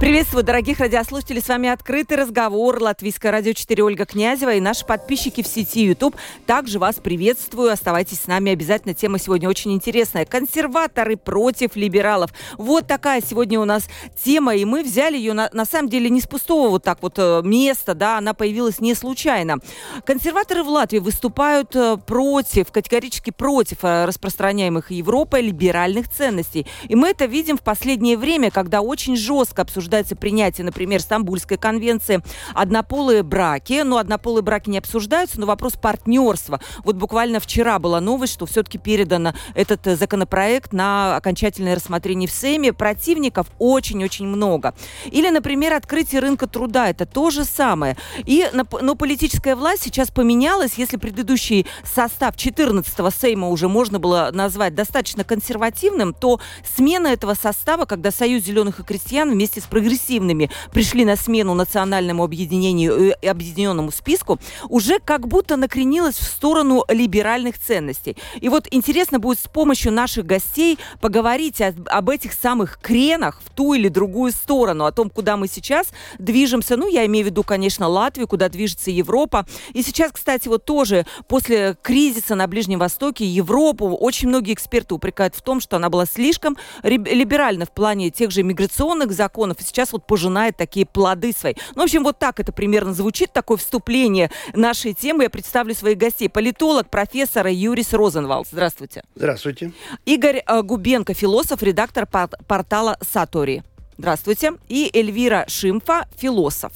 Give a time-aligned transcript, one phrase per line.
[0.00, 1.42] Приветствую, дорогих радиослушателей.
[1.42, 2.80] С вами открытый разговор.
[2.80, 6.16] Латвийское радио 4 Ольга Князева и наши подписчики в сети YouTube.
[6.46, 7.70] Также вас приветствую.
[7.70, 8.94] Оставайтесь с нами обязательно.
[8.94, 10.24] Тема сегодня очень интересная.
[10.24, 12.30] Консерваторы против либералов.
[12.56, 13.90] Вот такая сегодня у нас
[14.24, 14.54] тема.
[14.54, 17.42] И мы взяли ее на, на самом деле не с пустого вот так вот э,
[17.44, 17.92] места.
[17.92, 19.58] Да, она появилась не случайно.
[20.06, 26.66] Консерваторы в Латвии выступают э, против, категорически против э, распространяемых Европой либеральных ценностей.
[26.88, 31.56] И мы это видим в последнее время, когда очень жестко обсуждают обсуждается принятие, например, Стамбульской
[31.56, 32.22] конвенции,
[32.54, 33.82] однополые браки.
[33.84, 36.60] Ну, однополые браки не обсуждаются, но вопрос партнерства.
[36.84, 42.32] Вот буквально вчера была новость, что все-таки передан этот э, законопроект на окончательное рассмотрение в
[42.32, 42.72] Сейме.
[42.72, 44.74] Противников очень-очень много.
[45.06, 46.88] Или, например, открытие рынка труда.
[46.88, 47.96] Это то же самое.
[48.24, 50.74] И, но политическая власть сейчас поменялась.
[50.74, 56.38] Если предыдущий состав 14-го Сейма уже можно было назвать достаточно консервативным, то
[56.76, 62.22] смена этого состава, когда Союз зеленых и крестьян вместе с прогрессивными пришли на смену национальному
[62.22, 68.16] объединению и объединенному списку, уже как будто накренилась в сторону либеральных ценностей.
[68.40, 73.50] И вот интересно будет с помощью наших гостей поговорить о, об этих самых кренах в
[73.50, 76.76] ту или другую сторону, о том, куда мы сейчас движемся.
[76.76, 79.46] Ну, я имею в виду, конечно, Латвию, куда движется Европа.
[79.72, 85.34] И сейчас, кстати, вот тоже после кризиса на Ближнем Востоке Европу очень многие эксперты упрекают
[85.34, 90.06] в том, что она была слишком либеральна в плане тех же миграционных законов сейчас вот
[90.06, 91.54] пожинает такие плоды свои.
[91.74, 95.24] Ну, в общем, вот так это примерно звучит, такое вступление нашей темы.
[95.24, 96.28] Я представлю своих гостей.
[96.28, 98.48] Политолог, профессор Юрис Розенвалд.
[98.50, 99.02] Здравствуйте.
[99.14, 99.72] Здравствуйте.
[100.04, 103.62] Игорь э, Губенко, философ, редактор портала Сатори.
[103.96, 104.52] Здравствуйте.
[104.68, 106.72] И Эльвира Шимфа, философ.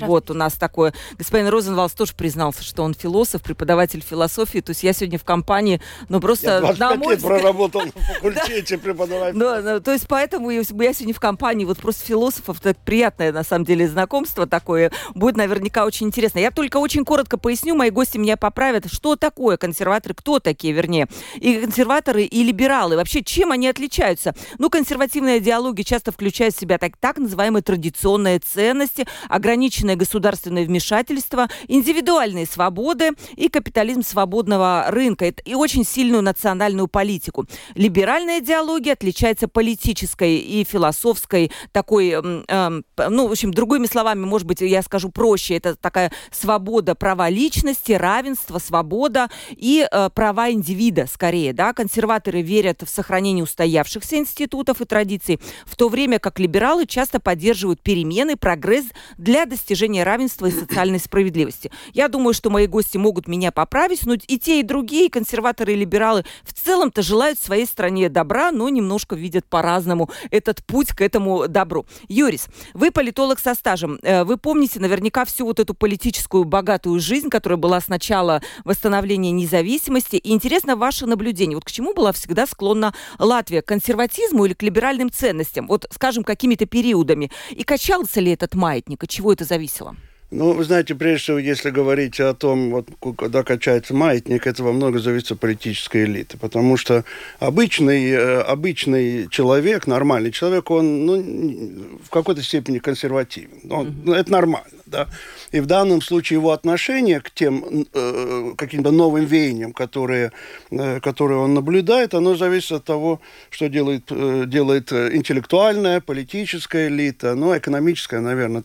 [0.00, 0.94] Вот у нас такое.
[1.18, 4.60] Господин Розенвалс тоже признался, что он философ, преподаватель философии.
[4.60, 6.46] То есть я сегодня в компании, ну просто...
[6.46, 9.80] Я 25 на мой лет проработал на факультете преподавателя.
[9.80, 12.58] То есть поэтому я сегодня в компании вот просто философов.
[12.64, 14.92] Это приятное, на самом деле, знакомство такое.
[15.14, 16.38] Будет наверняка очень интересно.
[16.38, 21.08] Я только очень коротко поясню, мои гости меня поправят, что такое консерваторы, кто такие, вернее.
[21.36, 22.96] И консерваторы, и либералы.
[22.96, 24.34] Вообще, чем они отличаются?
[24.58, 30.64] Ну, консервативная идеология часто включает в себя так, так называемые традиционные ценности, ограниченные ограниченное государственное
[30.64, 37.46] вмешательство, индивидуальные свободы и капитализм свободного рынка и очень сильную национальную политику.
[37.74, 44.60] Либеральная идеология отличается политической и философской такой, э, ну, в общем, другими словами, может быть,
[44.60, 51.52] я скажу проще, это такая свобода права личности, равенство, свобода и э, права индивида, скорее,
[51.52, 51.72] да.
[51.72, 57.80] Консерваторы верят в сохранение устоявшихся институтов и традиций, в то время как либералы часто поддерживают
[57.82, 61.70] перемены, прогресс для достижения достижения равенства и социальной справедливости.
[61.94, 65.76] Я думаю, что мои гости могут меня поправить, но и те, и другие, консерваторы и
[65.76, 71.48] либералы, в целом-то желают своей стране добра, но немножко видят по-разному этот путь к этому
[71.48, 71.86] добру.
[72.08, 73.98] Юрис, вы политолог со стажем.
[74.02, 79.30] Э, вы помните наверняка всю вот эту политическую богатую жизнь, которая была с начала восстановления
[79.30, 80.16] независимости.
[80.16, 81.56] И интересно ваше наблюдение.
[81.56, 83.62] Вот к чему была всегда склонна Латвия?
[83.62, 85.66] К консерватизму или к либеральным ценностям?
[85.66, 87.30] Вот, скажем, какими-то периодами.
[87.50, 89.02] И качался ли этот маятник?
[89.02, 89.61] От чего это зависит?
[89.62, 89.96] Зависело?
[90.34, 94.72] Ну, вы знаете, прежде всего, если говорить о том, вот, когда качается маятник, это во
[94.72, 96.38] много зависит от политической элиты.
[96.38, 97.04] Потому что
[97.38, 103.70] обычный, э, обычный человек, нормальный человек, он ну, в какой-то степени консервативен.
[103.70, 104.14] Он, mm-hmm.
[104.14, 105.08] Это нормально, да.
[105.50, 110.32] И в данном случае его отношение к тем э, каким-то новым веяниям, которые,
[110.70, 117.34] э, которые он наблюдает, оно зависит от того, что делает, э, делает интеллектуальная, политическая элита,
[117.34, 118.62] ну, экономическая, наверное,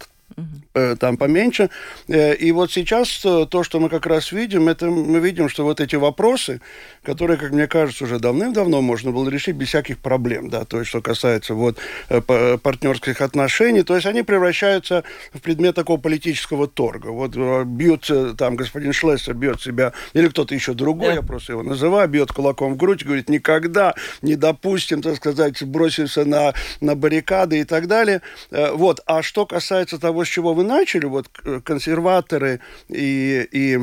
[0.75, 1.69] Э, там поменьше.
[2.07, 5.63] Э, и вот сейчас э, то, что мы как раз видим, это мы видим, что
[5.63, 6.61] вот эти вопросы,
[7.01, 10.89] которые, как мне кажется, уже давным-давно можно было решить без всяких проблем, да, то есть
[10.89, 15.03] что касается вот партнерских отношений, то есть они превращаются
[15.33, 17.07] в предмет такого политического торга.
[17.07, 17.35] Вот
[17.65, 21.15] бьют, там господин Шлессер бьет себя, или кто-то еще другой, yeah.
[21.15, 26.25] я просто его называю, бьет кулаком в грудь, говорит, никогда не допустим, так сказать, бросимся
[26.25, 28.21] на, на баррикады и так далее.
[28.51, 29.01] Вот.
[29.05, 31.29] А что касается того, с чего вы начали, вот
[31.63, 32.59] консерваторы
[32.89, 33.79] и, и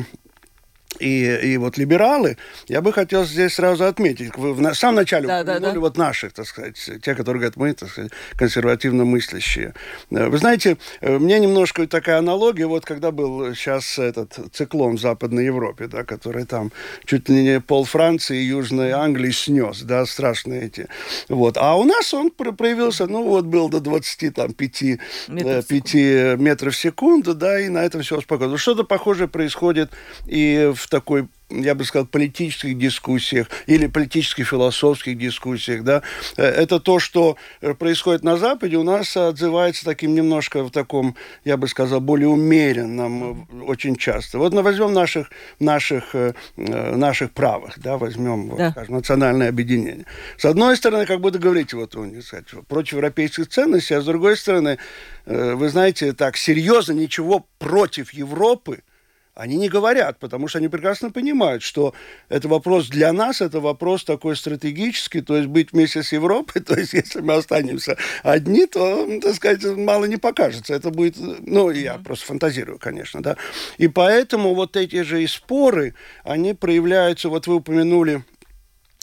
[0.99, 2.37] и, и вот либералы,
[2.69, 5.79] я бы хотел здесь сразу отметить, вы в самом начале да, да, да.
[5.79, 9.75] вот наших, так сказать, те, которые говорят, мы, так сказать, консервативно мыслящие.
[10.11, 15.01] Э, вы знаете, э, мне немножко такая аналогия, вот когда был сейчас этот циклон в
[15.01, 16.73] Западной Европе, да, который там
[17.05, 20.89] чуть ли не пол Франции и Южной Англии снес, да, страшные эти.
[21.29, 21.57] Вот.
[21.59, 24.83] А у нас он проявился, ну вот был до 25
[25.29, 25.95] метров, 5
[26.39, 28.61] метров в секунду, да, и на этом все успокоилось.
[28.61, 29.91] Что-то похожее происходит
[30.27, 36.03] и в такой я бы сказал, политических дискуссиях или политических философских дискуссиях, да,
[36.37, 37.37] э, это то, что
[37.79, 43.47] происходит на Западе, у нас отзывается таким немножко в таком, я бы сказал, более умеренном
[43.53, 44.39] э, очень часто.
[44.39, 48.67] Вот возьмем наших, наших, э, наших правых, да, возьмем, да.
[48.67, 50.07] Вот, скажем, национальное объединение.
[50.39, 54.37] С одной стороны, как будто говорите, вот, не сказать, против европейских ценностей, а с другой
[54.37, 54.79] стороны,
[55.27, 58.83] вы знаете, так серьезно ничего против Европы–
[59.35, 61.93] они не говорят, потому что они прекрасно понимают, что
[62.29, 66.75] это вопрос для нас, это вопрос такой стратегический, то есть быть вместе с Европой, то
[66.75, 70.75] есть если мы останемся одни, то, так сказать, мало не покажется.
[70.75, 73.37] Это будет, ну, я просто фантазирую, конечно, да.
[73.79, 78.23] И поэтому вот эти же и споры, они проявляются, вот вы упомянули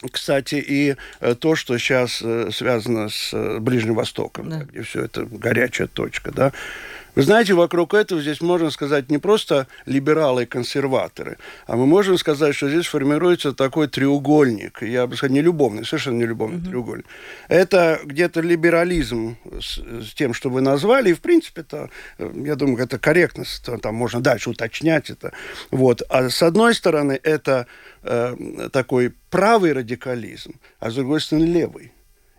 [0.09, 4.63] кстати, и э, то, что сейчас э, связано с э, Ближним Востоком, да.
[4.63, 6.53] где все это горячая точка, да,
[7.15, 11.37] вы знаете, вокруг этого здесь можно сказать не просто либералы и консерваторы,
[11.67, 16.17] а мы можем сказать, что здесь формируется такой треугольник, я бы сказал, не любовный, совершенно
[16.17, 16.69] не любовный mm-hmm.
[16.69, 17.05] треугольник.
[17.47, 22.83] Это где-то либерализм с, с тем, что вы назвали, и, в принципе, это, я думаю,
[22.83, 23.43] это корректно,
[23.81, 25.33] там можно дальше уточнять это.
[25.69, 26.01] Вот.
[26.09, 27.67] А с одной стороны, это
[28.03, 31.91] э, такой правый радикализм, а с другой стороны, левый.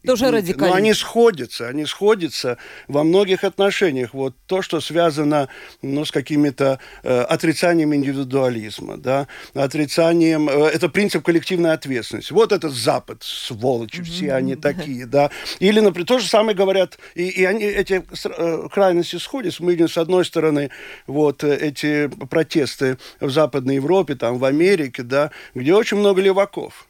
[0.05, 0.69] Тоже радикально.
[0.69, 2.59] Но они сходятся, они сходятся
[2.89, 4.15] во многих отношениях.
[4.15, 5.49] Вот то, что связано
[5.81, 10.49] ну, с какими-то э, отрицанием индивидуализма, да, отрицанием...
[10.49, 12.33] Э, это принцип коллективной ответственности.
[12.33, 15.31] Вот этот Запад, сволочи, все они такие, да.
[15.61, 19.63] Или, например, то же самое говорят, и, и они, эти э, крайности сходятся.
[19.63, 20.71] Мы видим, с одной стороны,
[21.07, 26.89] вот э, эти протесты в Западной Европе, там, в Америке, да, где очень много леваков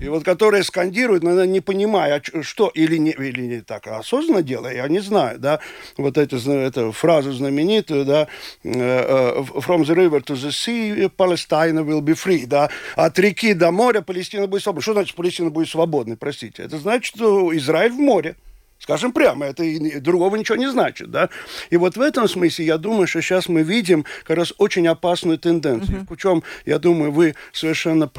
[0.00, 4.76] и вот которые скандируют, но не понимая, что или не, или не так осознанно делая,
[4.76, 5.60] я не знаю, да,
[5.98, 8.28] вот эту, эту фразу знаменитую, да,
[8.62, 13.52] э, э, from the river to the sea, Palestine will be free, да, от реки
[13.52, 14.82] до моря Палестина будет свободна.
[14.82, 16.62] Что значит Палестина будет свободной, простите?
[16.62, 18.36] Это значит, что Израиль в море.
[18.78, 21.30] Скажем прямо, это и другого ничего не значит, да.
[21.70, 25.38] И вот в этом смысле я думаю, что сейчас мы видим как раз очень опасную
[25.38, 26.00] тенденцию.
[26.00, 26.06] Uh-huh.
[26.06, 28.10] Причем, я думаю, вы совершенно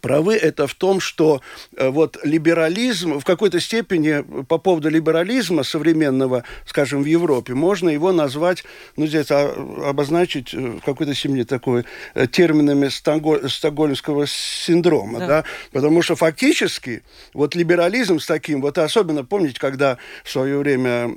[0.00, 1.40] правы, это в том, что
[1.76, 8.12] э, вот либерализм в какой-то степени по поводу либерализма современного, скажем, в Европе, можно его
[8.12, 8.64] назвать,
[8.96, 11.84] ну, здесь обозначить э, в какой-то степени такой
[12.14, 15.26] э, терминами стокгольмского синдрома, да.
[15.26, 21.10] да, потому что фактически вот либерализм с таким, вот особенно помните, когда в свое время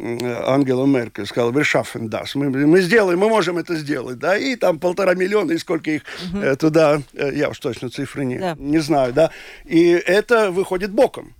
[0.45, 4.55] Ангела Меркель сказала, вы schaffen das, мы, мы сделаем, мы можем это сделать, да, и
[4.55, 6.55] там полтора миллиона, и сколько их угу.
[6.57, 9.31] туда, я уж точно цифры не, да не знаю, да,
[9.65, 11.33] и это выходит боком.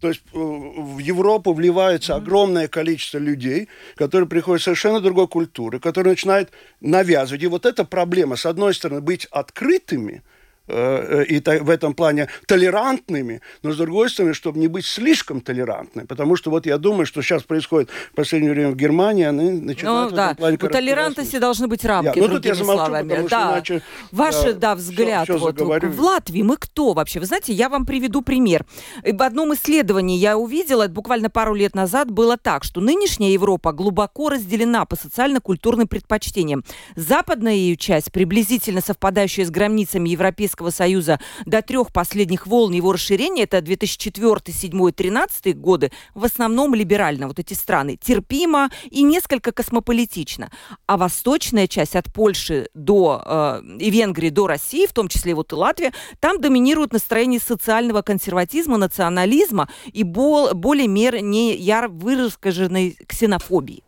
[0.00, 6.12] То есть э, в Европу вливается огромное количество людей, которые приходят совершенно другой культуры, которые
[6.12, 7.42] начинают навязывать.
[7.42, 10.22] И вот эта проблема, с одной стороны, быть открытыми–
[10.72, 16.06] Э, и в этом плане толерантными, но с другой стороны, чтобы не быть слишком толерантными,
[16.06, 20.10] потому что вот я думаю, что сейчас происходит в последнее время в Германии, они начинают
[20.10, 20.34] ну, да.
[20.34, 23.08] плане У толерантности должны быть рамки, я, ну, тут я замолчу, словами.
[23.08, 23.52] Потому да.
[23.52, 25.24] иначе, Ваш, да, да взгляд.
[25.24, 27.20] Все, все вот, в Латвии мы кто вообще?
[27.20, 28.64] Вы знаете, я вам приведу пример.
[29.04, 34.30] В одном исследовании я увидела, буквально пару лет назад было так, что нынешняя Европа глубоко
[34.30, 36.64] разделена по социально-культурным предпочтениям.
[36.96, 42.92] Западная ее часть, приблизительно совпадающая с границами европейского Европейского Союза до трех последних волн его
[42.92, 49.52] расширения, это 2004, 2007, 2013 годы, в основном либерально, вот эти страны, терпимо и несколько
[49.52, 50.50] космополитично.
[50.86, 55.52] А восточная часть от Польши до э, и Венгрии до России, в том числе вот
[55.52, 62.96] и Латвия, там доминирует настроение социального консерватизма, национализма и бол, более мер не яро выраженной
[63.06, 63.82] ксенофобии.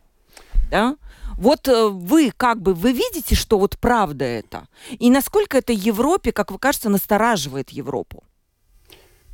[0.71, 0.97] Да?
[1.38, 4.67] Вот э, вы как бы, вы видите, что вот правда это?
[4.99, 8.25] И насколько это Европе, как вы кажется, настораживает Европу?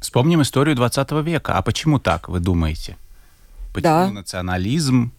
[0.01, 1.57] Вспомним историю 20 века.
[1.57, 2.97] А почему так, вы думаете?
[3.73, 4.11] Почему да.
[4.11, 5.13] национализм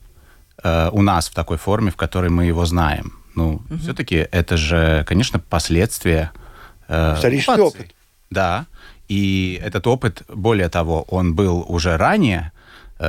[0.64, 3.14] э, у нас в такой форме, в которой мы его знаем?
[3.36, 3.78] Ну, угу.
[3.78, 6.32] все-таки это же, конечно, последствия
[6.88, 7.96] э, Исторический опыт.
[8.30, 8.66] Да.
[9.08, 12.52] И этот опыт, более того, он был уже ранее,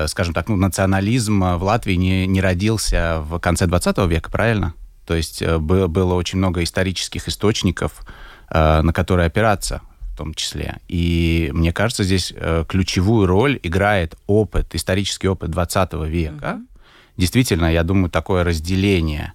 [0.07, 4.75] скажем так, ну, национализм в Латвии не, не родился в конце 20 века, правильно?
[5.07, 8.05] То есть э, было очень много исторических источников,
[8.51, 9.81] на которые опираться
[10.13, 10.77] в том числе.
[10.87, 12.35] И мне кажется, здесь
[12.69, 16.35] ключевую роль играет опыт, исторический опыт 20 века.
[16.45, 16.67] Mm-hmm.
[17.17, 19.33] Действительно, я думаю, такое разделение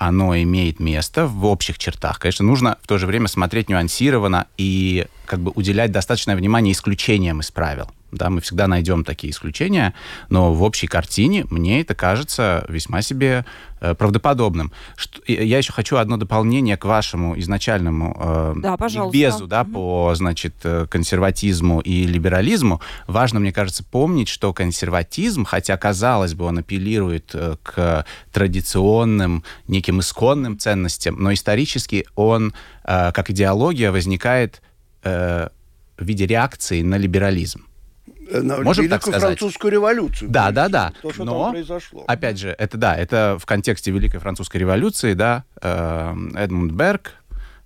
[0.00, 2.18] оно имеет место в общих чертах.
[2.18, 7.40] Конечно, нужно в то же время смотреть нюансированно и как бы уделять достаточное внимание исключениям
[7.40, 7.90] из правил.
[8.12, 9.94] Да, мы всегда найдем такие исключения,
[10.28, 13.44] но в общей картине мне это кажется весьма себе
[13.80, 14.72] э, правдоподобным.
[14.96, 18.76] Что, я еще хочу одно дополнение к вашему изначальному э, да,
[19.12, 19.72] безу да, угу.
[19.72, 22.80] по значит, э, консерватизму и либерализму.
[23.06, 30.00] Важно, мне кажется, помнить, что консерватизм, хотя, казалось бы, он апеллирует э, к традиционным, неким
[30.00, 34.62] исконным ценностям, но исторически он, э, как идеология, возникает
[35.04, 35.48] э,
[35.96, 37.69] в виде реакции на либерализм
[38.32, 39.22] Можем Великую так сказать?
[39.22, 40.30] французскую революцию.
[40.30, 40.92] Да, да, да.
[41.02, 42.04] То, что Но, там произошло.
[42.06, 47.12] Опять же, это да, это в контексте Великой французской революции, да, э, Эдмунд Берг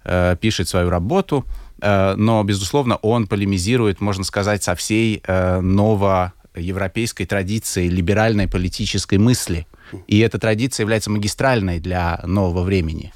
[0.05, 1.45] э, пишет свою работу,
[1.81, 9.67] э, но, безусловно, он полемизирует, можно сказать, со всей новоевропейской традицией либеральной политической мысли.
[10.07, 13.13] И эта традиция является магистральной для нового времени.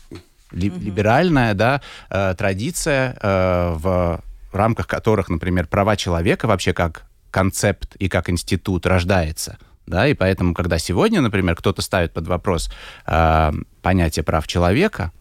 [0.53, 0.81] Ли, угу.
[0.81, 7.08] Либеральная, да, традиция, в рамках которых, например, права человека вообще как
[7.39, 9.59] концепт и как институт рождается.
[9.87, 12.69] Да, и поэтому, когда сегодня, например, кто-то ставит под вопрос
[13.07, 15.13] э, понятие прав человека,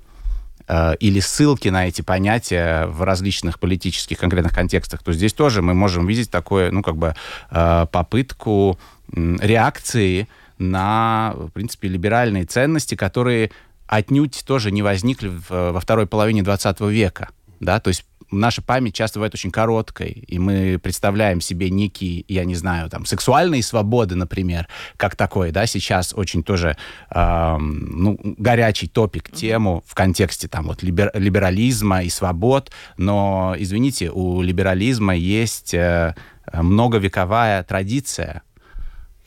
[0.67, 5.75] э, или ссылки на эти понятия в различных политических конкретных контекстах, то здесь тоже мы
[5.75, 7.13] можем видеть такое, ну, как бы
[7.51, 8.79] э, попытку
[9.13, 13.51] э, реакции на, в принципе, либеральные ценности, которые
[13.85, 17.29] отнюдь тоже не возникли в, во второй половине 20 века.
[17.59, 22.45] Да, то есть наша память часто бывает очень короткой, и мы представляем себе некие, я
[22.45, 24.67] не знаю, там, сексуальные свободы, например,
[24.97, 26.77] как такой, да, сейчас очень тоже,
[27.09, 34.11] э, ну, горячий топик, тему в контексте, там, вот, либер, либерализма и свобод, но, извините,
[34.11, 36.15] у либерализма есть э,
[36.53, 38.43] многовековая традиция,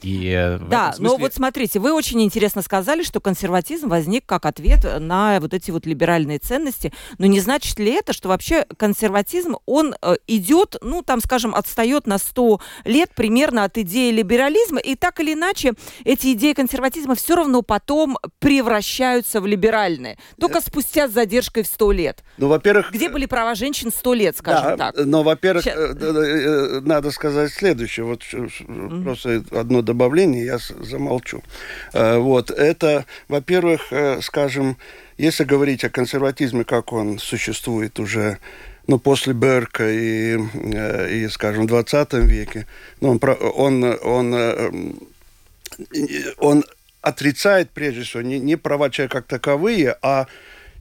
[0.02, 1.04] и э, да, смысле...
[1.04, 5.70] но вот смотрите, вы очень интересно сказали, что консерватизм возник как ответ на вот эти
[5.70, 6.92] вот либеральные ценности.
[7.18, 12.06] Но не значит ли это, что вообще консерватизм, он э, идет, ну, там, скажем, отстает
[12.06, 17.36] на 100 лет примерно от идеи либерализма, и так или иначе эти идеи консерватизма все
[17.36, 20.62] равно потом превращаются в либеральные, только э...
[20.62, 22.24] спустя с задержкой в 100 лет.
[22.38, 22.90] Ну, во-первых...
[22.92, 25.06] Где были права женщин 100 лет, скажем да, так?
[25.06, 26.80] но, во-первых, Сейчас...
[26.82, 28.04] Надо сказать следующее.
[28.04, 29.04] Вот mm-hmm.
[29.04, 31.42] просто одно добавление, я замолчу.
[31.92, 34.76] Э, вот, это, во-первых, э, скажем,
[35.18, 38.38] если говорить о консерватизме, как он существует уже
[38.86, 42.66] ну, после Берка и, э, и скажем, в 20 веке,
[43.00, 43.20] ну, он,
[43.54, 45.00] он, он,
[46.38, 46.64] он
[47.02, 50.26] отрицает, прежде всего, не, не права человека как таковые, а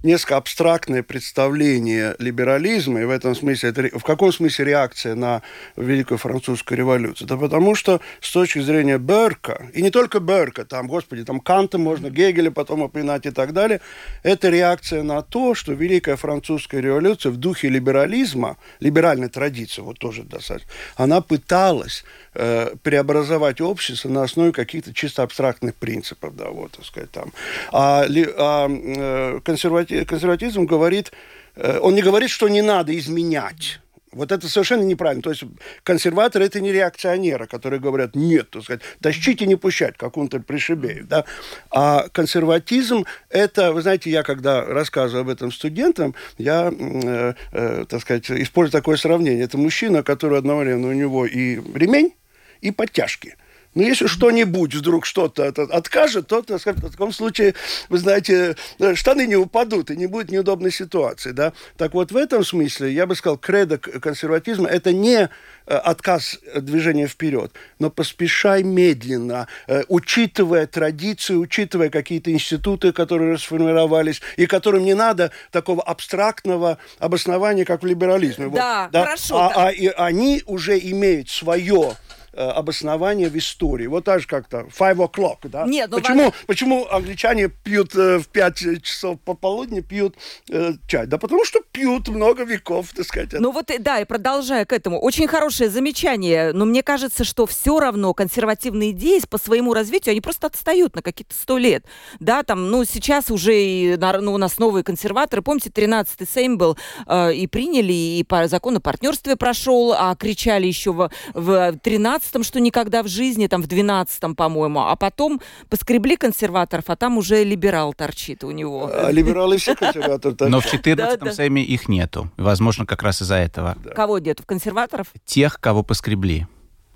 [0.04, 5.42] несколько абстрактное представление либерализма, и в этом смысле, это, в каком смысле реакция на
[5.76, 7.28] Великую Французскую революцию?
[7.28, 11.78] Да потому что с точки зрения Берка, и не только Берка, там, господи, там Канта
[11.78, 13.82] можно, Гегеля потом упоминать и так далее,
[14.24, 20.24] это реакция на то, что Великая Французская революция в духе либерализма, либеральной традиции, вот тоже
[20.24, 26.86] достаточно, она пыталась э, преобразовать общество на основе каких-то чисто абстрактных принципов, да, вот, так
[26.86, 27.34] сказать, там.
[27.72, 28.06] А,
[28.38, 31.12] а э, консервати, консерватизм говорит,
[31.56, 33.80] э, он не говорит, что не надо изменять.
[34.12, 35.22] Вот это совершенно неправильно.
[35.22, 35.44] То есть
[35.84, 41.08] консерваторы это не реакционеры, которые говорят нет, так сказать, тащите не пущать, как он-то пришибеет.
[41.08, 41.26] Да?
[41.70, 48.02] А консерватизм это, вы знаете, я когда рассказываю об этом студентам, я, э, э, так
[48.02, 49.44] сказать, использую такое сравнение.
[49.44, 52.16] Это мужчина, который одновременно у него и ремень,
[52.62, 53.36] и подтяжки.
[53.76, 57.54] Но если что-нибудь вдруг что-то откажет, то, так сказать, в таком случае,
[57.90, 61.32] вы знаете, э, штаны не упадут, и не будет неудобной ситуации.
[61.32, 61.54] Да?
[61.78, 65.30] Так вот, в этом смысле, я бы сказал, кредо консерватизма– это не э,
[65.68, 74.48] отказ движения вперед, но поспешай медленно, э, учитывая традиции, учитывая какие-то институты, которые расформировались, и
[74.48, 78.50] которым не надо такого абстрактного обоснования, как в либерализме.
[78.50, 79.06] Да, вот, да?
[79.06, 79.38] хорошо.
[79.38, 79.68] А, да.
[79.68, 81.96] а и они уже имеют свое
[82.32, 83.88] Э, обоснование в истории.
[83.88, 85.66] Вот так же как-то five o'clock, да?
[85.66, 86.34] Нет, ну, почему, вам...
[86.46, 90.16] почему англичане пьют э, в 5 часов пополудни, пьют
[90.48, 91.08] э, чай?
[91.08, 93.30] Да потому что пьют много веков, так сказать.
[93.34, 97.80] Ну вот, да, и продолжая к этому, очень хорошее замечание, но мне кажется, что все
[97.80, 101.86] равно консервативные идеи по своему развитию, они просто отстают на какие-то сто лет.
[102.20, 106.78] Да, там, ну, сейчас уже и, ну, у нас новые консерваторы, помните, 13-й Сейм был,
[107.08, 112.44] э, и приняли, и по закону партнерстве прошел, а кричали еще в, в 13 семнадцатом,
[112.44, 117.44] что никогда в жизни, там в двенадцатом, по-моему, а потом поскребли консерваторов, а там уже
[117.44, 118.90] либерал торчит у него.
[118.94, 120.36] А либералы все консерваторы.
[120.50, 122.30] Но в 14-м Сейме их нету.
[122.38, 123.78] Возможно, как раз из-за этого.
[123.96, 124.44] Кого нету?
[124.46, 125.08] Консерваторов?
[125.26, 126.48] Тех, кого поскребли.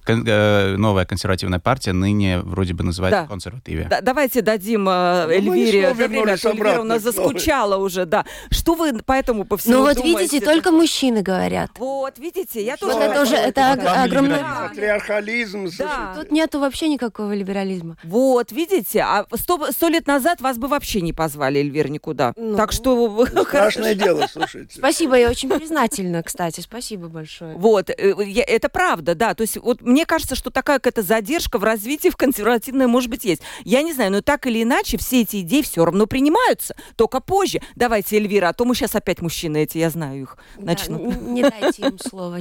[0.06, 3.28] Э, новая консервативная партия ныне вроде бы называется да.
[3.28, 3.88] консервативе.
[3.90, 8.26] Да, давайте дадим э, ну, Эльвире время, а Эльвира у нас заскучала уже, да.
[8.52, 11.72] Что вы по этому по всему Ну вот видите, только мужчины говорят.
[11.78, 12.94] Вот, видите, я тоже...
[12.94, 13.72] Вот это уже, это
[14.04, 14.40] огромный...
[14.40, 15.68] Патриархализм.
[15.78, 16.14] Да.
[16.18, 17.98] Тут нету вообще никакого либерализма.
[18.04, 22.34] Вот, видите, а сто, сто лет назад вас бы вообще не позвали, Эльвир, никуда.
[22.36, 23.26] Ну, так что...
[23.48, 24.76] Страшное дело, слушайте.
[24.78, 27.56] Спасибо, я очень признательна, кстати, спасибо большое.
[27.56, 31.64] Вот, э, это правда, да, то есть вот мне кажется, что такая какая-то задержка в
[31.64, 33.44] развитии в консервативной, может быть, есть.
[33.64, 37.62] Я не знаю, но так или иначе все эти идеи все равно принимаются, только позже.
[37.76, 41.10] Давайте, Эльвира, а то мы сейчас опять мужчины эти, я знаю их, начнут.
[41.10, 42.40] Да, не дайте им слова.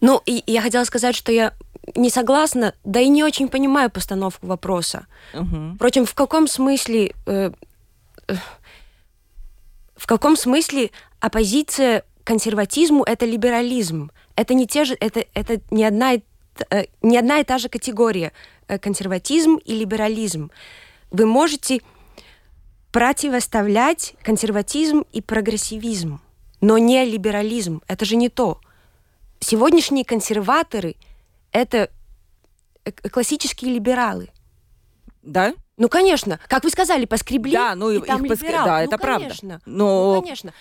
[0.00, 1.52] Ну, и я хотела сказать, что я
[1.94, 5.06] не согласна, да и не очень понимаю постановку вопроса.
[5.34, 5.74] Угу.
[5.76, 7.14] Впрочем, в каком смысле...
[7.26, 7.52] Э,
[8.28, 8.34] э,
[9.96, 14.10] в каком смысле оппозиция консерватизму– это либерализм?
[14.36, 18.32] Это не те же, это, это не, одна, э, не одна и та же категория
[18.68, 20.50] э, консерватизм и либерализм.
[21.10, 21.80] Вы можете
[22.92, 26.20] противоставлять консерватизм и прогрессивизм,
[26.60, 27.82] но не либерализм.
[27.88, 28.60] Это же не то.
[29.40, 30.96] Сегодняшние консерваторы—
[31.52, 31.90] это
[32.84, 34.28] э, классические либералы.
[35.22, 35.54] Да?
[35.78, 36.40] Ну, конечно.
[36.48, 38.42] Как вы сказали, поскребли, да, ну, и там поск...
[38.42, 38.64] либерал.
[38.64, 39.48] Да, ну, это конечно.
[39.48, 39.62] правда.
[39.66, 40.14] Но...
[40.14, 40.52] Ну, конечно.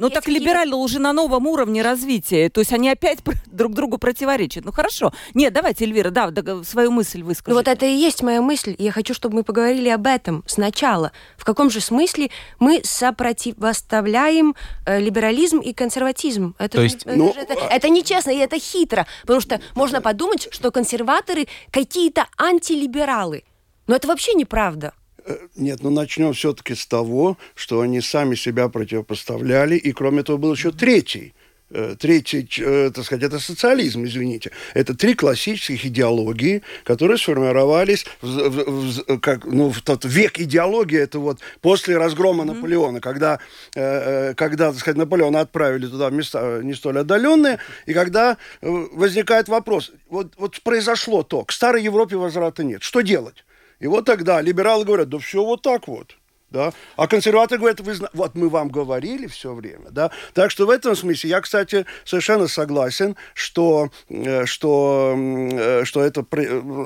[0.00, 4.64] Ну так либералы уже на новом уровне развития, то есть они опять друг другу противоречат.
[4.64, 5.12] Ну хорошо.
[5.34, 6.32] Нет, давайте, Эльвира, да,
[6.64, 7.50] свою мысль выскажите.
[7.50, 8.74] Ну вот это и есть моя мысль.
[8.78, 11.12] Я хочу, чтобы мы поговорили об этом сначала.
[11.36, 14.54] В каком же смысле мы сопротивоставляем
[14.86, 16.54] э, либерализм и консерватизм?
[16.58, 20.00] Это, то есть, это, ну, это, это, это нечестно и это хитро, потому что можно
[20.00, 23.44] подумать, что консерваторы какие-то антилибералы.
[23.86, 24.94] Но это вообще неправда.
[25.24, 30.38] Э, нет, ну начнем все-таки с того, что они сами себя противопоставляли, и кроме того
[30.38, 31.34] был еще третий
[31.70, 34.50] э, третий, э, так сказать, это социализм, извините.
[34.74, 40.98] Это три классических идеологии, которые сформировались в, в, в, как, ну, в тот век идеологии,
[40.98, 42.54] это вот после разгрома mm-hmm.
[42.54, 43.38] Наполеона, когда,
[43.72, 49.92] когда, так сказать, Наполеона отправили туда в места не столь отдаленные, и когда возникает вопрос,
[50.08, 53.44] вот, вот произошло то, к старой Европе возврата нет, что делать?
[53.80, 56.16] И вот тогда либералы говорят, да все вот так вот.
[56.50, 56.72] Да?
[56.96, 59.90] А консерваторы говорят, вы, вот мы вам говорили все время.
[59.90, 60.10] Да?
[60.34, 66.26] Так что в этом смысле я, кстати, совершенно согласен, что, э, что, э, что это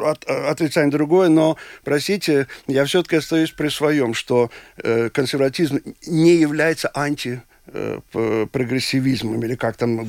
[0.04, 6.90] от, отрицание другое, но, простите, я все-таки остаюсь при своем, что э, консерватизм не является
[6.94, 7.42] анти
[8.12, 10.07] прогрессивизмом, или как там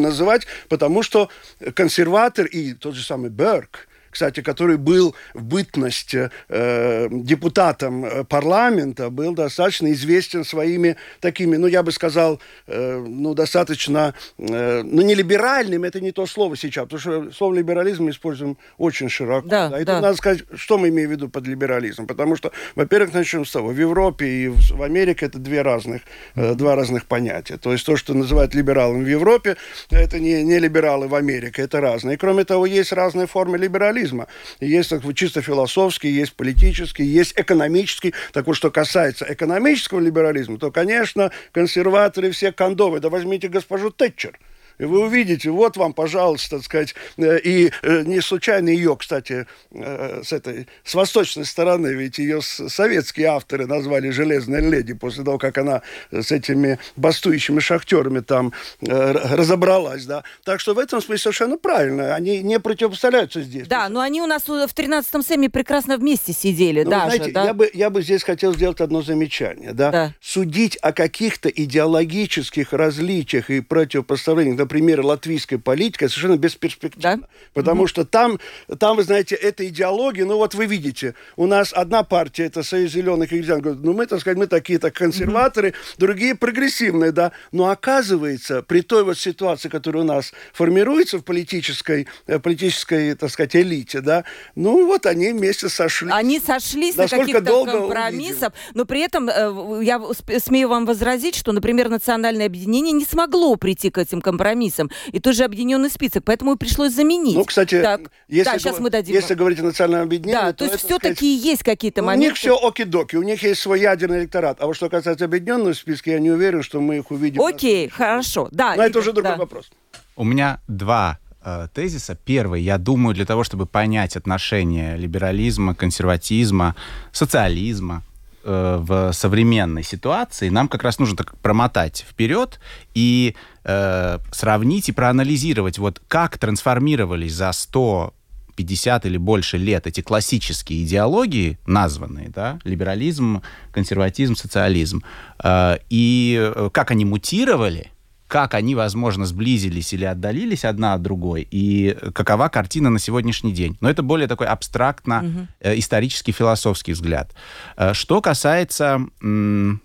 [0.00, 1.28] называть, потому что
[1.74, 9.10] консерватор и тот же самый Берг– кстати, который был в бытность э, депутатом э, парламента,
[9.10, 15.16] был достаточно известен своими такими, ну, я бы сказал, э, ну, достаточно, э, ну, не
[15.16, 19.48] либеральным, это не то слово сейчас, потому что слово либерализм мы используем очень широко.
[19.48, 19.80] Да, да.
[19.80, 23.50] Это надо сказать, что мы имеем в виду под либерализмом, потому что, во-первых, начнем с
[23.50, 26.02] того, в Европе и в Америке это две разных,
[26.36, 27.56] э, два разных понятия.
[27.56, 29.56] То есть то, что называют либералом в Европе,
[29.90, 32.14] это не, не либералы в Америке, это разные.
[32.14, 34.28] И кроме того, есть разные формы либерализма либерализма.
[34.60, 38.14] Есть так, чисто философский, есть политический, есть экономический.
[38.32, 43.00] Так вот, что касается экономического либерализма, то, конечно, консерваторы все кондовы.
[43.00, 44.38] Да возьмите госпожу Тэтчер–
[44.78, 49.46] и вы увидите, вот вам, пожалуйста, так сказать, э, и э, не случайно ее, кстати,
[49.70, 55.38] э, с этой, с восточной стороны, ведь ее советские авторы назвали «Железная леди» после того,
[55.38, 60.24] как она с этими бастующими шахтерами там разобралась, да.
[60.44, 63.68] Так что в этом смысле совершенно правильно, они не противопоставляются здесь.
[63.68, 67.44] Да, но они у нас в 13-м Сэме прекрасно вместе сидели, ну, даже, знаете, да?
[67.44, 69.90] я бы, я бы здесь хотел сделать одно замечание, да.
[69.90, 70.14] да.
[70.20, 77.18] Судить о каких-то идеологических различиях и противопоставлениях например, латвийской политикой совершенно бесперспективна.
[77.20, 77.28] Да?
[77.52, 77.88] Потому угу.
[77.88, 78.40] что там,
[78.78, 82.92] там, вы знаете, эта идеология, ну вот вы видите, у нас одна партия, это Союз
[82.92, 85.76] зеленых и Грязян, говорит, ну мы, так сказать, мы такие-то консерваторы, угу.
[85.98, 87.32] другие прогрессивные, да.
[87.52, 93.30] Но оказывается, при той вот ситуации, которая у нас формируется в политической, э, политической так
[93.30, 94.24] сказать, элите, да,
[94.54, 96.12] ну вот они вместе сошлись.
[96.12, 100.00] Они сошлись на каких-то компромиссах, но при этом э, я
[100.42, 104.90] смею вам возразить, что, например, национальное объединение не смогло прийти к этим компромиссам компромиссом.
[105.12, 107.36] И тот же объединенный список, поэтому и пришлось заменить.
[107.36, 109.14] Ну, кстати, так, если, да, сейчас мы дадим.
[109.14, 110.40] если говорить о национальном объединении...
[110.40, 112.26] Да, то, то есть все-таки есть какие-то моменты...
[112.26, 114.58] У них все оки-доки, у них есть свой ядерный электорат.
[114.60, 117.42] А вот что касается объединенного списка, я не уверен, что мы их увидим.
[117.42, 118.74] Окей, хорошо, да.
[118.76, 119.38] Но это уже другой да.
[119.38, 119.70] вопрос.
[120.16, 122.16] У меня два э, тезиса.
[122.24, 126.76] Первый, я думаю, для того, чтобы понять отношения либерализма, консерватизма,
[127.12, 128.02] социализма
[128.44, 132.60] э, в современной ситуации, нам как раз нужно так промотать вперед
[132.94, 138.14] и э, сравнить и проанализировать, вот как трансформировались за 100
[138.56, 145.02] 50 или больше лет эти классические идеологии, названные, да, либерализм, консерватизм, социализм,
[145.42, 147.90] э, и э, как они мутировали,
[148.28, 153.76] как они, возможно, сблизились или отдалились одна от другой, и какова картина на сегодняшний день.
[153.80, 155.48] Но это более такой абстрактно угу.
[155.60, 157.32] э, исторический философский взгляд.
[157.76, 159.80] Э, что касается м,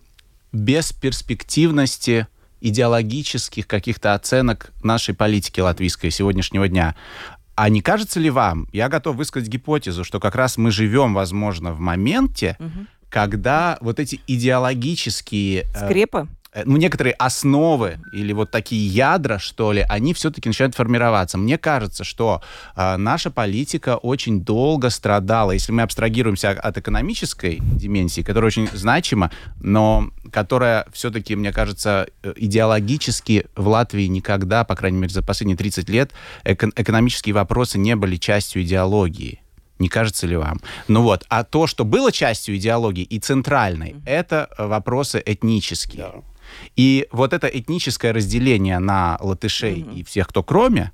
[0.51, 2.27] бесперспективности
[2.61, 6.95] идеологических каких-то оценок нашей политики латвийской сегодняшнего дня.
[7.55, 11.73] А не кажется ли вам, я готов высказать гипотезу, что как раз мы живем, возможно,
[11.73, 12.85] в моменте, угу.
[13.09, 15.65] когда вот эти идеологические...
[15.73, 16.27] Э, Скрепы?
[16.51, 21.37] Э, ну, некоторые основы или вот такие ядра, что ли, они все-таки начинают формироваться.
[21.37, 22.41] Мне кажется, что
[22.75, 29.31] э, наша политика очень долго страдала, если мы абстрагируемся от экономической дименсии, которая очень значима,
[29.59, 35.57] но которая все-таки, мне кажется, э, идеологически в Латвии никогда, по крайней мере, за последние
[35.57, 36.11] 30 лет,
[36.45, 39.41] эко- экономические вопросы не были частью идеологии.
[39.77, 40.59] Не кажется ли вам?
[40.89, 44.03] Ну вот, а то, что было частью идеологии и центральной, mm-hmm.
[44.07, 46.01] это вопросы этнические.
[46.01, 46.23] Yeah.
[46.75, 49.95] И вот это этническое разделение на латышей mm-hmm.
[49.95, 50.91] и всех, кто кроме,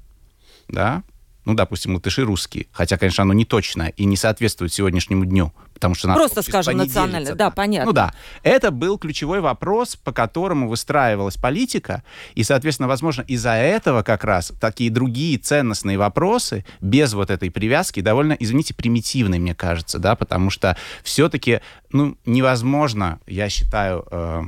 [0.67, 1.03] да,
[1.45, 5.93] ну, допустим, латыши русские, хотя, конечно, оно не точно и не соответствует сегодняшнему дню, потому
[5.93, 6.11] что...
[6.13, 7.85] Просто, скажем, национально, да, понятно.
[7.85, 14.01] Ну да, это был ключевой вопрос, по которому выстраивалась политика, и, соответственно, возможно, из-за этого
[14.01, 19.99] как раз такие другие ценностные вопросы, без вот этой привязки, довольно, извините, примитивные, мне кажется,
[19.99, 24.41] да, потому что все-таки, ну, невозможно, я считаю, э,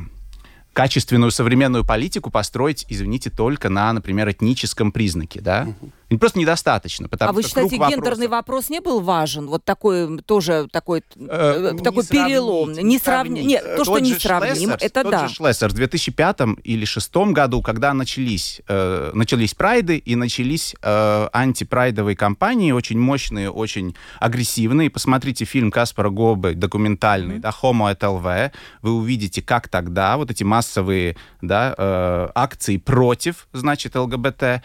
[0.77, 5.65] качественную современную политику построить, извините, только на, например, этническом признаке, да?
[5.67, 5.91] Угу.
[6.19, 9.47] Просто недостаточно, потому а вы считаете, гендерный вопрос не был важен?
[9.47, 12.71] Вот такой тоже такой, э, э такой не перелом.
[12.73, 13.45] Не сравнить.
[13.45, 15.27] Нет, то, что не сравним, это тот да.
[15.27, 21.27] Же Шлессер в 2005 или 2006 году, когда начались, э, начались прайды и начались э,
[21.33, 24.89] антипрайдовые кампании, очень мощные, очень агрессивные.
[24.89, 27.39] Посмотрите фильм Каспара Гобы, документальный, mm-hmm.
[27.39, 33.47] да, «Homo et LV», вы увидите, как тогда вот эти массовые да, э, акции против,
[33.53, 34.61] значит, ЛГБТ,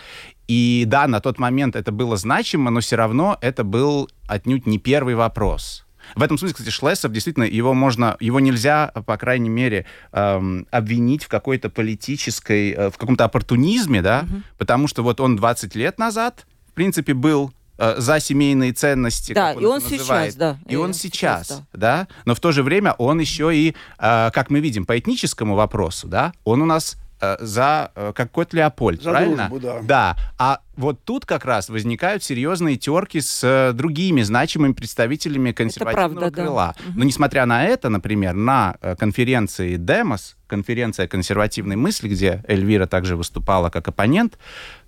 [0.53, 4.79] и да, на тот момент это было значимо, но все равно это был отнюдь не
[4.79, 5.87] первый вопрос.
[6.15, 11.25] В этом смысле, кстати, Шлессер, действительно, его можно, его нельзя, по крайней мере, эм, обвинить
[11.25, 14.43] в какой-то политической, э, в каком-то оппортунизме, да, угу.
[14.59, 19.33] потому что вот он 20 лет назад, в принципе, был э, за семейные ценности.
[19.33, 20.33] Да, он и он называет.
[20.33, 20.59] сейчас, да.
[20.69, 21.79] И, и он сейчас, сейчас да.
[22.05, 22.09] да.
[22.27, 26.09] Но в то же время он еще и, э, как мы видим, по этническому вопросу,
[26.09, 26.99] да, он у нас
[27.41, 29.49] за э, как кот Леопольд, за правильно?
[29.49, 29.81] Дружбу, да.
[29.83, 30.17] да.
[30.39, 36.43] А вот тут как раз возникают серьезные терки с э, другими значимыми представителями консервативного правда,
[36.43, 36.75] крыла.
[36.79, 36.93] Да.
[36.97, 43.71] Но несмотря на это, например, на конференции Демос, конференция консервативной мысли, где Эльвира также выступала
[43.71, 44.39] как оппонент,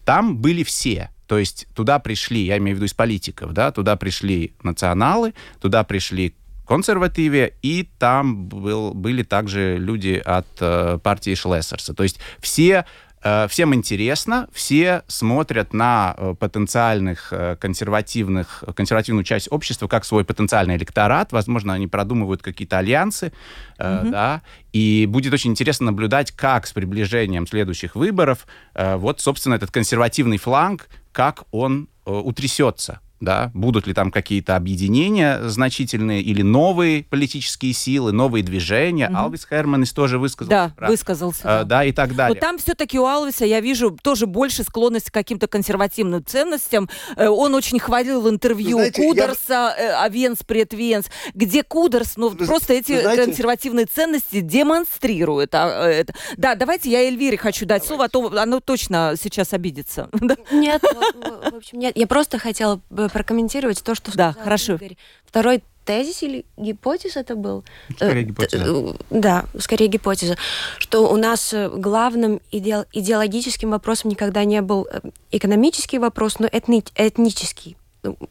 [0.05, 1.11] там были все.
[1.27, 5.83] То есть туда пришли, я имею в виду из политиков, да, туда пришли националы, туда
[5.85, 11.95] пришли консервативе, и там был, были также люди от э, партии Шлессерса.
[11.95, 12.85] То есть все
[13.23, 20.25] э, Всем интересно, все смотрят на э, потенциальных э, консервативных, консервативную часть общества как свой
[20.25, 21.33] потенциальный электорат.
[21.33, 23.33] Возможно, они продумывают какие-то альянсы,
[23.79, 24.11] mm-hmm.
[24.11, 30.39] да, и будет очень интересно наблюдать, как с приближением следующих выборов вот, собственно, этот консервативный
[30.39, 38.13] фланг, как он утрясется да, будут ли там какие-то объединения значительные или новые политические силы,
[38.13, 39.09] новые движения.
[39.09, 39.17] Угу.
[39.17, 40.51] Алвис Херманис тоже высказался.
[40.51, 41.43] Да, про, высказался.
[41.43, 41.65] Э, да.
[41.65, 42.35] да, и так далее.
[42.35, 46.89] Но там все-таки у Алвиса, я вижу, тоже больше склонность к каким-то консервативным ценностям.
[47.17, 49.77] Э, он очень хвалил интервью знаете, Кудерса, я...
[49.77, 53.25] э, Авенс пред Венс, где Кудерс, ну, вы, просто эти знаете...
[53.25, 55.55] консервативные ценности демонстрирует.
[55.55, 56.05] А, э.
[56.37, 57.87] Да, давайте я Эльвире хочу дать давайте.
[57.89, 60.09] слово, а то оно точно сейчас обидится.
[60.53, 61.97] Нет, в общем, нет.
[61.97, 62.81] Я просто хотела
[63.15, 64.75] прокомментировать то, что да, хорошо.
[64.75, 64.97] Игорь.
[65.25, 67.65] Второй тезис или гипотез это был?
[67.95, 68.65] Скорее э, гипотеза.
[68.67, 70.37] Э, да, скорее гипотеза.
[70.79, 74.89] Что у нас э, главным иде идеологическим вопросом никогда не был
[75.31, 77.77] экономический вопрос, но этни этнический.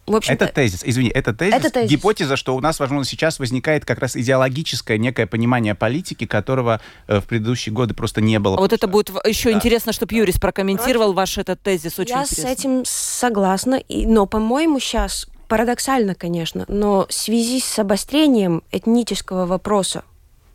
[0.06, 1.90] В общем это тезис, извини, это тезис, это тезис.
[1.90, 7.20] Гипотеза, что у нас, возможно, сейчас возникает как раз идеологическое некое понимание политики, которого э,
[7.20, 8.58] в предыдущие годы просто не было.
[8.58, 9.58] А вот это будет еще да.
[9.58, 11.98] интересно, чтобы Юрис прокомментировал Короче, ваш этот тезис.
[11.98, 12.44] Очень я интересно.
[12.44, 19.46] с этим согласна, и, но, по-моему, сейчас парадоксально, конечно, но в связи с обострением этнического
[19.46, 20.04] вопроса,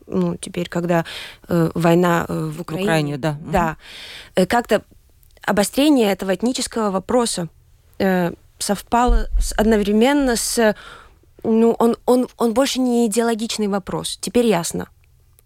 [0.07, 1.04] ну, теперь, когда
[1.48, 3.76] э, война э, в Украине, в Украине да, да,
[4.37, 4.46] угу.
[4.48, 4.83] как-то
[5.42, 7.48] обострение этого этнического вопроса
[7.98, 10.75] э, совпало с, одновременно с...
[11.44, 14.18] Ну, он, он, он больше не идеологичный вопрос.
[14.21, 14.88] Теперь ясно,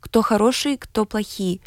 [0.01, 1.61] кто хороший, кто плохие,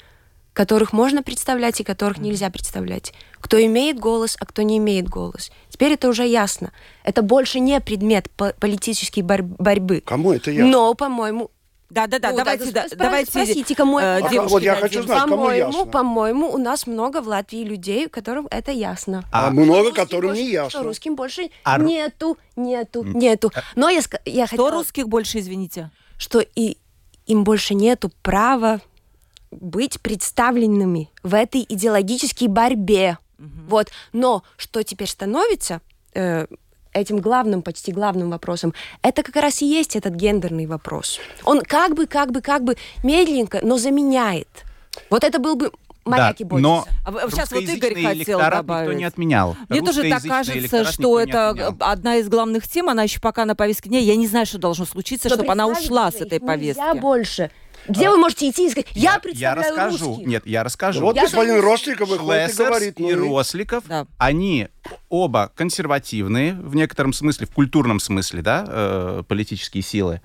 [0.53, 3.13] которых можно представлять и которых нельзя представлять.
[3.39, 5.51] Кто имеет голос, а кто не имеет голос.
[5.69, 6.71] Теперь это уже ясно.
[7.03, 10.01] Это больше не предмет политической борь- борьбы.
[10.05, 10.71] Кому это ясно?
[10.71, 11.51] Но, по-моему,
[11.95, 13.31] да, да, да, ну, давайте, да, спро- давайте.
[13.31, 15.85] Спросите, кому э, девушки вот я хочу знать, кому по-моему, ясно.
[15.91, 19.23] по-моему, у нас много в Латвии людей, которым это ясно.
[19.31, 20.83] А, А много, которым больше- не Что ясно.
[20.83, 23.51] русским больше А нету, нету, нету.
[23.75, 25.89] Но я, я хотела, русских больше, извините?
[26.17, 26.77] что и
[27.27, 28.79] им больше нету права
[29.51, 33.17] быть представленными в этой идеологической борьбе.
[33.37, 33.89] Вот.
[34.13, 35.81] Но что теперь становится
[36.13, 36.47] э,
[36.95, 41.19] этим главным, почти главным вопросом, это как раз и есть этот гендерный вопрос.
[41.43, 44.47] Он как бы, как бы, как бы медленненько, но заменяет.
[45.09, 45.71] Вот это был бы
[46.05, 48.89] моряки да, но А вы- сейчас вот Игорь хотел добавить.
[48.89, 49.57] никто не отменял.
[49.69, 53.89] Мне тоже так кажется, что это одна из главных тем, она еще пока на повестке
[53.89, 53.99] дня.
[53.99, 56.97] Я не знаю, что должно случиться, Но чтобы она ушла с этой повестки.
[56.99, 57.51] больше.
[57.87, 60.05] Где вы можете идти и сказать, я, я представляю расскажу.
[60.09, 60.27] русских?
[60.27, 61.01] Нет, я расскажу.
[61.01, 64.07] Вот Я господин думаю, Росликов выходит и говорит, ну и Росликов, Да.
[64.17, 64.67] они
[65.09, 70.21] оба консервативные в некотором смысле, в культурном смысле, да, э, политические силы.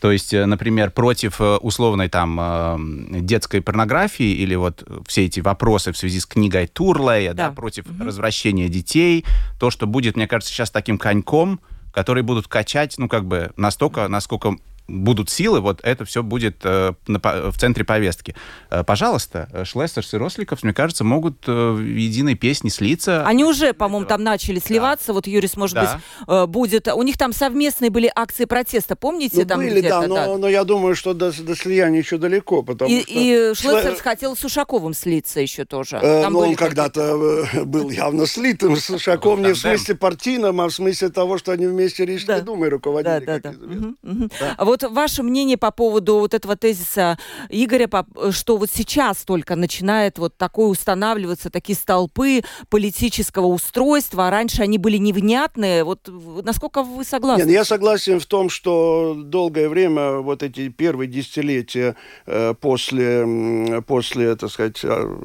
[0.00, 2.76] То есть, э, например, против э, условной там э,
[3.20, 7.54] детской порнографии или вот все эти вопросы в связи с книгой Турлея, да, Да.
[7.54, 9.24] против развращения детей,
[9.60, 11.60] то, что будет, мне кажется, сейчас таким коньком,
[11.92, 14.56] который будут качать, ну, как бы настолько, насколько
[14.88, 18.34] будут силы, вот это все будет э, на в центре повестки.
[18.70, 23.26] Э, пожалуйста, э, Шлессерс и Росликов, мне кажется, могут э, в единой песне слиться.
[23.26, 25.12] Они уже, по-моему, там начали сливаться.
[25.12, 26.00] Вот Юрис, может Да.
[26.20, 26.88] быть, э, будет.
[26.88, 29.38] У них там совместные были акции протеста, помните?
[29.38, 32.90] Ну, там были, да, но, но я думаю, что до, до слияния еще далеко, потому
[32.90, 33.12] И, что...
[33.12, 35.96] и Шле- Шлессерс хотел с Ушаковым слиться еще тоже.
[36.02, 39.94] Э, Там ну, были он когда-то э, был явно слитым с Ушаком, не в смысле
[39.94, 42.40] партийном, а в смысле того, что они вместе Рижской Да.
[42.42, 43.24] думой Да, руководили.
[43.24, 44.54] да, как да.
[44.72, 47.18] Вот ваше мнение по поводу вот этого тезиса
[47.50, 47.88] Игоря,
[48.30, 54.78] что вот сейчас только начинает вот такое устанавливаться, такие столпы политического устройства, а раньше они
[54.78, 55.84] были невнятные.
[55.84, 56.08] Вот
[56.42, 57.42] насколько вы согласны?
[57.42, 61.94] Нет, я согласен в том, что долгое время, вот эти первые десятилетия
[62.26, 65.16] э, после, после, так сказать, э,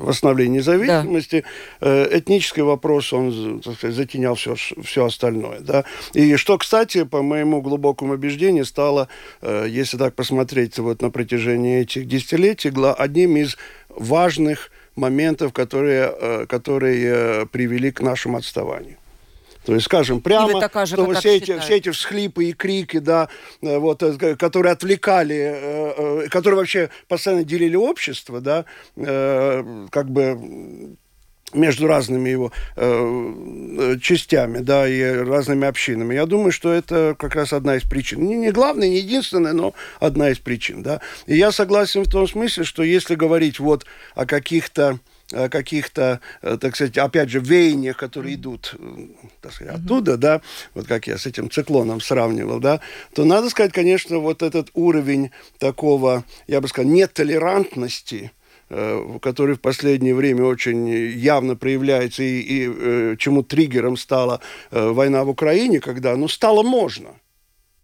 [0.00, 1.44] восстановления независимости,
[1.80, 5.60] э, этнический вопрос, он, так сказать, затенял все, все остальное.
[5.60, 5.84] Да?
[6.12, 9.08] И что, кстати, по моему глубокому убеждению, стало,
[9.40, 13.56] э, если так посмотреть вот на протяжении этих десятилетий, одним из
[13.88, 18.96] важных моментов, которые, э, которые э, привели к нашему отставанию.
[19.64, 21.64] То есть, скажем, прямо, такая же, что все, эти, считаете?
[21.64, 23.28] все эти всхлипы и крики, да,
[23.60, 24.00] вот,
[24.38, 30.96] которые отвлекали, которые вообще постоянно делили общество, да, как бы
[31.54, 33.34] между разными его э,
[33.78, 36.14] э, частями, да, и разными общинами.
[36.14, 38.26] Я думаю, что это как раз одна из причин.
[38.26, 41.00] Не, не главная, не единственная, но одна из причин, да.
[41.26, 46.76] И я согласен в том смысле, что если говорить вот о каких-то каких-то, э, так
[46.76, 49.06] сказать, опять же, веяниях, которые идут, э,
[49.40, 50.40] так сказать, оттуда, да,
[50.74, 52.80] вот как я с этим циклоном сравнивал, да,
[53.12, 58.30] то надо сказать, конечно, вот этот уровень такого, я бы сказал, нетолерантности,
[59.20, 65.24] который в последнее время очень явно проявляется и, и, э, чему триггером стала э, война
[65.24, 67.10] в Украине, когда, ну, стало можно.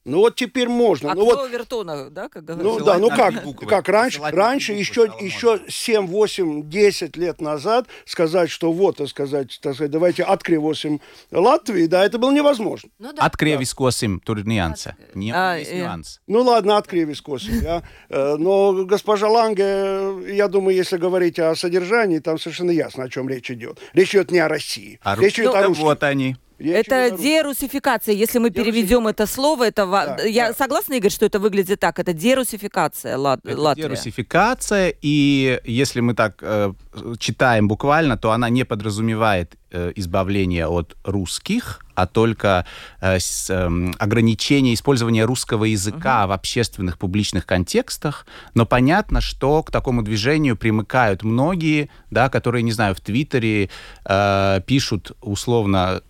[0.04, 1.12] Ну вот теперь можно.
[1.12, 2.84] А ну кто вот Вертона, да, как ну говорится?
[2.84, 3.68] да, ну как, буквы.
[3.68, 9.08] как раньше, три раньше еще, еще 7, 8, 10 лет назад сказать, что вот, так
[9.08, 12.90] сказать, так сказать, давайте открывосим Латвии, да, это было невозможно.
[12.98, 13.22] Ну да.
[13.24, 14.96] Откревискосим тур нюансы.
[15.14, 15.78] Не, А, есть э.
[15.78, 16.20] нюанс.
[16.26, 17.82] Ну ладно, открыли скосим, я.
[18.08, 23.28] Э, Но госпожа Ланге, я думаю, если говорить о содержании, там совершенно ясно, о чем
[23.28, 23.78] речь идет.
[23.92, 24.98] Речь идет не о России.
[25.02, 25.84] А речь идет русские- о да русских.
[25.84, 26.36] вот они.
[26.58, 28.14] Это дерусификация.
[28.14, 30.54] Если мы переведем это слово, это Да, я да.
[30.54, 31.98] согласна, Игорь, что это выглядит так.
[31.98, 33.82] Это дерусификация Лат- Это Латвии.
[33.82, 36.72] дерусификация, и если мы так э,
[37.18, 42.64] читаем буквально, то она не подразумевает э, избавление от русских, а только
[43.00, 48.26] э, с, эм, ограничение использования русского языка в общественных публичных контекстах.
[48.54, 53.68] Но понятно, что к такому движению примыкают многие, да, которые, не знаю, в Твиттере
[54.04, 56.02] э, пишут условно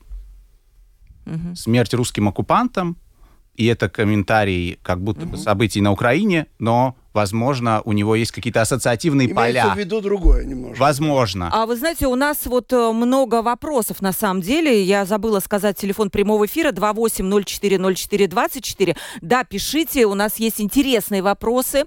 [1.55, 2.97] смерть русским оккупантам,
[3.55, 8.61] и это комментарий как будто бы событий на Украине, но возможно, у него есть какие-то
[8.63, 9.75] ассоциативные Имеется поля.
[9.75, 10.81] в виду другое немножко.
[10.81, 11.51] Возможно.
[11.53, 14.83] А вы знаете, у нас вот э, много вопросов на самом деле.
[14.83, 18.97] Я забыла сказать телефон прямого эфира 28040424.
[19.21, 21.85] Да, пишите, у нас есть интересные вопросы.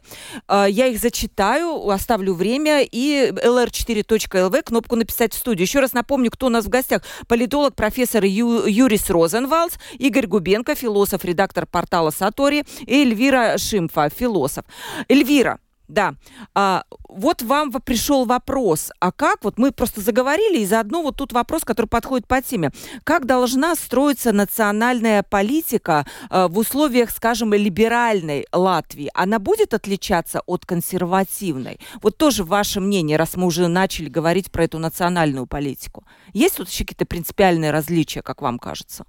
[0.47, 5.63] Э, Я их зачитаю, оставлю время и lr4.lv кнопку написать в студию.
[5.65, 7.01] Еще раз напомню, кто у нас в гостях.
[7.27, 14.65] Политолог, профессор Ю, Юрис Розенвалдс, Игорь Губенко, философ, редактор портала Сатори и Эльвира Шимфа, философ.
[15.15, 16.15] Эльвира, да.
[16.55, 18.91] А, вот вам пришел вопрос.
[18.99, 19.43] А как?
[19.43, 22.71] Вот мы просто заговорили, и заодно вот тут вопрос, который подходит по теме.
[23.03, 29.11] Как должна строиться национальная политика а, в условиях, скажем, либеральной Латвии?
[29.13, 31.79] Она будет отличаться от консервативной?
[32.01, 36.03] Вот тоже ваше мнение, раз мы уже начали говорить про эту национальную политику.
[36.33, 39.05] Есть тут еще какие-то принципиальные различия, как вам кажется?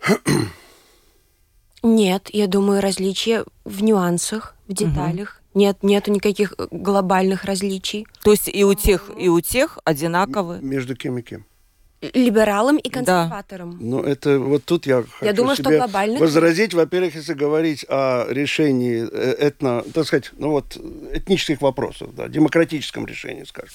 [1.82, 5.40] Нет, я думаю, различия в нюансах, в деталях.
[5.54, 8.06] Нет, нету никаких э, глобальных различий.
[8.22, 10.60] То есть и у тех, и у тех одинаковые?
[10.60, 11.46] Между кем и кем?
[12.00, 13.76] Либералам и консерваторам.
[13.80, 16.74] Ну, это вот тут я хочу думаю, что себе глобальных возразить.
[16.74, 20.76] Во-первых, если говорить о решении э, этно, так сказать, ну вот,
[21.12, 23.74] этнических вопросов, да, демократическом решении, скажем,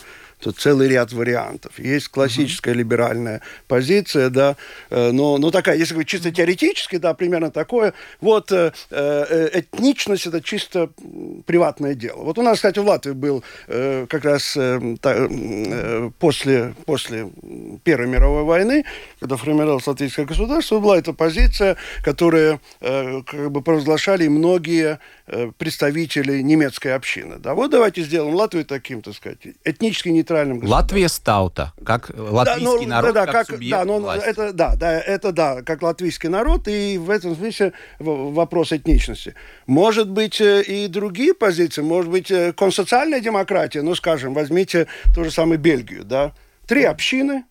[0.52, 1.80] целый ряд вариантов.
[1.80, 4.56] Есть классическая либеральная позиция, да,
[4.90, 7.94] э, но, но такая, если говорить чисто теоретически, да, примерно такое.
[8.22, 10.90] Вот э, э, этничность– это чисто
[11.46, 12.24] приватное дело.
[12.24, 17.30] Вот у нас, кстати, в Латвии был э, как раз э, та- э, после, после
[17.84, 18.86] Первой мировой войны,
[19.20, 26.42] когда формировалось латвийское государство, была эта позиция, которую э, как бы провозглашали многие э, представители
[26.42, 27.38] немецкой общины.
[27.40, 30.70] Да, вот давайте сделаем Латвию таким, так сказать, этнически нейтральным государством.
[30.70, 34.28] Латвия стаута, как латвийский ну, народ, да, как, как, субъект да, ну, власти.
[34.28, 39.36] это, да, да, это да, как латвийский народ, и в этом смысле вопрос этничности.
[39.68, 45.24] Может быть, э, и другие позиции, может быть, э, консоциальная демократия, ну, скажем, возьмите ту
[45.24, 46.34] же самую Бельгию, да,
[46.68, 47.44] три общины,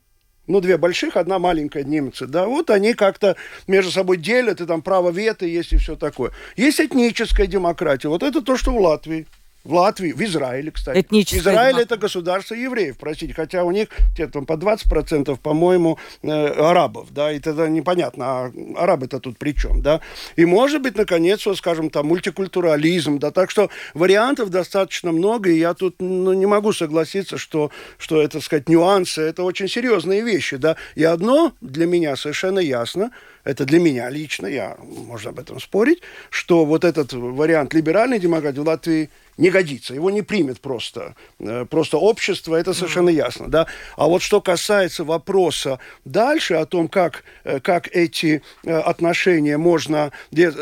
[0.46, 4.82] ну, две больших, одна маленькая немцы, да, вот они как-то между собой делят, и там
[4.82, 6.32] право вето есть и все такое.
[6.56, 9.26] Есть этническая демократия, вот это то, что в Латвии.
[9.64, 11.00] В Латвии, в Израиле, кстати.
[11.00, 11.94] Этническая Израиль демократия.
[11.94, 17.30] это государство евреев, простите, хотя у них где-то там по 20%, по-моему, э, арабов, да,
[17.30, 20.00] и тогда непонятно, а арабы-то тут при чем, да.
[20.34, 25.58] И может быть, наконец, вот, скажем, там, мультикультурализм, да, так что вариантов достаточно много, и
[25.58, 30.22] я тут ну, не могу согласиться, что, что это, так сказать, нюансы, это очень серьезные
[30.22, 30.76] вещи, да.
[30.96, 33.10] И одно для меня совершенно ясно,
[33.44, 36.00] это для меня лично, я, можно об этом спорить,
[36.30, 41.64] что вот этот вариант либеральной демократии в Латвии не годится, его не примет просто, э,
[41.68, 43.66] просто общество, это совершенно ясно, да.
[43.96, 50.12] А вот что касается вопроса дальше о том, как, э, как эти э, отношения можно,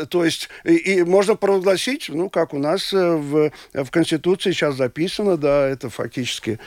[0.09, 5.37] то есть и, и можно провозгласить, ну, как у нас в, в Конституции сейчас записано,
[5.37, 6.59] да, это фактически,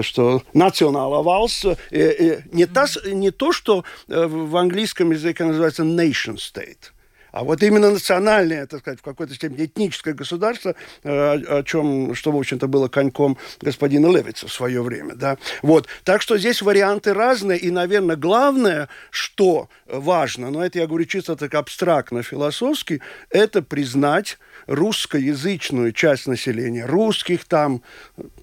[0.00, 6.36] что национала валс, э, э, не, та не то, что в английском языке называется nation
[6.36, 6.92] state,
[7.32, 12.32] а вот именно национальное, так сказать, в какой-то степени этническое государство, э, о чем, что,
[12.32, 15.38] в общем-то, было коньком господина Левица в свое время, да.
[15.62, 15.86] Вот.
[16.04, 21.36] Так что здесь варианты разные, и, наверное, главное, что важно, но это я говорю чисто
[21.36, 27.82] так абстрактно, философски, это признать русскоязычную часть населения, русских там,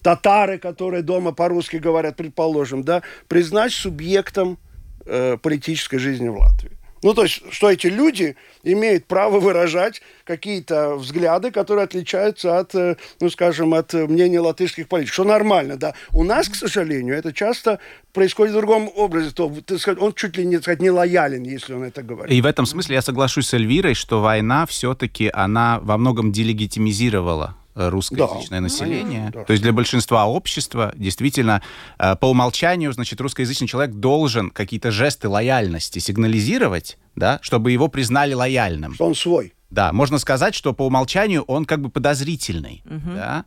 [0.01, 4.57] татары, которые дома по-русски говорят, предположим, да, признать субъектом
[5.05, 6.77] э, политической жизни в Латвии.
[7.07, 12.97] Ну, то есть, что эти люди имеют право выражать какие-то взгляды, которые отличаются от, э,
[13.21, 15.13] ну, скажем, от э, мнения латышских политиков.
[15.13, 15.93] Что нормально, да.
[16.11, 17.79] У нас, к сожалению, это часто
[18.11, 19.31] происходит в другом образе.
[19.31, 22.35] То, сказать, он чуть ли не, сказать, не лоялен, если он это говорит.
[22.35, 27.55] И в этом смысле я соглашусь с Эльвирой, что война все-таки, она во многом делегитимизировала
[27.77, 29.29] русскоязычное Да, население.
[29.33, 29.43] да.
[29.43, 31.61] То есть для большинства общества действительно
[31.99, 38.33] э, по умолчанию, значит, русскоязычный человек должен какие-то жесты лояльности сигнализировать, да, чтобы его признали
[38.33, 38.93] лояльным.
[38.95, 39.53] Что он свой.
[39.69, 43.45] Да, можно сказать, что по умолчанию он как бы подозрительный, да.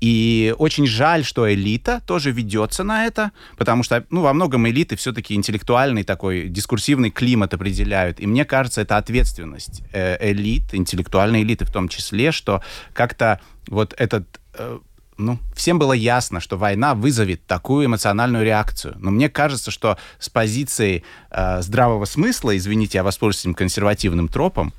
[0.00, 4.96] И очень жаль, что элита тоже ведется на это, потому что, ну, во многом элиты
[4.96, 8.20] все-таки интеллектуальный такой дискурсивный климат определяют.
[8.20, 13.94] И мне кажется, это ответственность э, элит, интеллектуальной элиты в том числе, что как-то вот
[13.98, 14.78] этот э,
[15.18, 18.94] ну, всем было ясно, что война вызовет такую эмоциональную реакцию.
[18.98, 24.72] Но мне кажется, что с позиции э, здравого смысла, извините, я воспользуюсь этим консервативным тропом,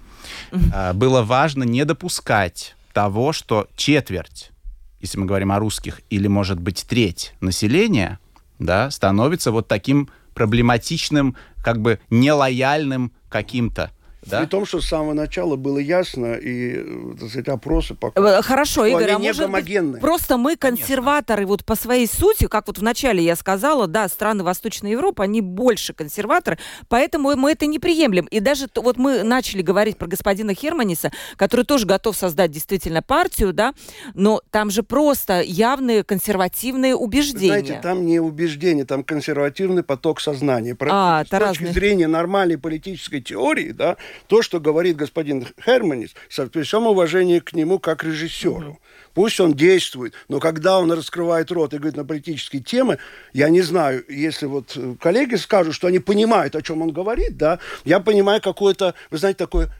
[0.51, 4.51] э, было важно не допускать того, что четверть,
[4.99, 8.19] если мы говорим о русских, или, может быть, треть населения,
[8.59, 13.91] да, становится вот таким проблематичным, как бы нелояльным каким-то
[14.29, 14.39] Да?
[14.41, 16.83] При том, что с самого начала было ясно, и,
[17.19, 18.21] так сказать, опросы пока...
[18.21, 19.91] Э, хорошо, Игорь, они а не может гомогенные.
[19.93, 24.43] быть, просто мы консерваторы вот по своей сути, как вот вначале я сказала, да, страны
[24.43, 26.57] Восточной Европы, они больше консерваторы,
[26.87, 28.25] поэтому мы это не приемлем.
[28.25, 33.53] И даже вот мы начали говорить про господина Херманиса, который тоже готов создать действительно партию,
[33.53, 33.73] да,
[34.13, 37.47] но там же просто явные консервативные убеждения.
[37.47, 40.75] Знаете, там не убеждение, там консервативный поток сознания.
[40.75, 41.73] Про- А, с это точки разные.
[41.73, 43.97] зрения нормальной политической теории, да,
[44.27, 48.79] то, что говорит господин Херманис, со при всем уважении к нему как режиссеру.
[49.13, 52.99] Пусть он действует, но когда он раскрывает рот и говорит на политические темы,
[53.33, 57.37] я не знаю, если вот э, коллеги скажут, что они понимают, о чем он говорит,
[57.37, 59.71] да, я понимаю какое-то, вы знаете, такое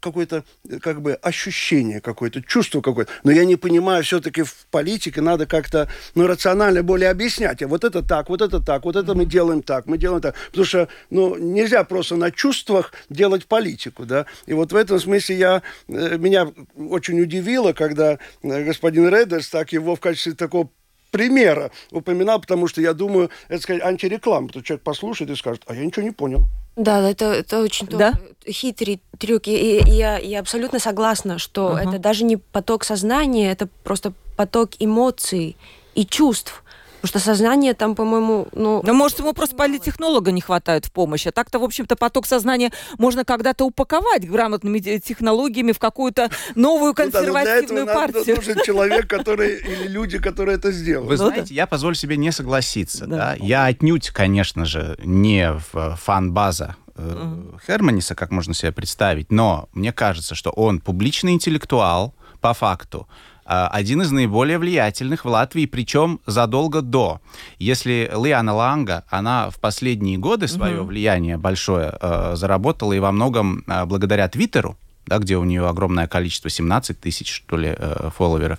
[0.00, 3.12] какое-то э, как бы ощущение какое-то, чувство какое-то.
[3.22, 7.62] Но я не понимаю, все-таки в политике надо как-то ну, рационально более объяснять.
[7.62, 10.34] А вот это так, вот это так, вот это мы делаем так, мы делаем так.
[10.46, 14.06] Потому что ну, нельзя просто на чувствах делать политику.
[14.06, 14.26] Да?
[14.46, 19.72] И вот в этом смысле я, э, меня очень удивило, когда э, господин Редерс так
[19.72, 20.70] его в качестве такого
[21.10, 24.46] примера упоминал, потому что я думаю, это сказать антиреклама.
[24.46, 26.48] Потому что человек послушает и скажет, а я ничего не понял.
[26.82, 28.14] Да, это, это очень Да?
[28.48, 29.46] хитрый трюк.
[29.48, 31.90] И, и я, я абсолютно согласна, что Ага.
[31.90, 35.56] это даже не поток сознания, это просто поток эмоций
[35.94, 36.64] и чувств.
[37.02, 38.82] Потому что сознание там, по-моему, ну...
[38.84, 41.28] Ну, может, ему просто политтехнолога не хватает в помощи.
[41.28, 46.90] А так-то, в общем-то, поток сознания можно когда-то упаковать грамотными те- технологиями в какую-то новую
[46.96, 48.36] Ну да, консервативную этого надо- партию.
[48.36, 51.08] нужен человек, который или люди, которые это сделают.
[51.08, 51.34] Вы Ну да.
[51.34, 53.06] знаете, я позволю себе не согласиться.
[53.06, 53.16] Да.
[53.16, 53.36] Да.
[53.38, 55.52] Я отнюдь, конечно же, не
[55.96, 62.54] фан-база э, Херманиса, как можно себе представить, но мне кажется, что он публичный интеллектуал, по
[62.54, 63.06] факту,
[63.50, 67.20] один из наиболее влиятельных в Латвии, причем задолго до.
[67.58, 73.64] Если Лиана Ланга, она в последние годы свое влияние большое э, заработала и во многом
[73.66, 74.76] э, благодаря Твиттеру,
[75.06, 78.58] да, где у нее огромное количество, 17 тысяч, что ли, э, фолловеров.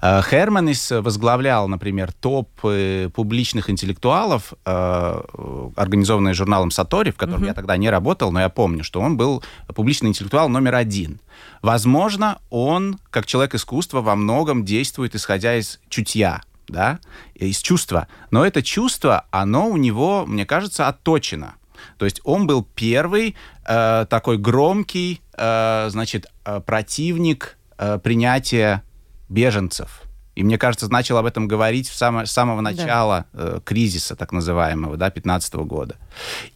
[0.00, 7.54] Э, Херманис возглавлял, например, топ э, публичных интеллектуалов, э, организованный журналом «Сатори», в котором я
[7.54, 9.42] тогда не работал, но я помню, что он был
[9.74, 11.20] публичный интеллектуал номер один.
[11.60, 16.98] Возможно, он, как человек искусства, во многом действует, исходя из чутья, да,
[17.34, 18.08] из чувства.
[18.30, 21.54] Но это чувство, оно у него, мне кажется, отточено.
[21.98, 28.82] То есть он был первый э, такой громкий, э, значит, э, противник э, принятия
[29.28, 30.02] беженцев.
[30.34, 34.32] И мне кажется, начал об этом говорить в само- с самого начала э, кризиса, так
[34.32, 35.96] называемого, да, 15 года.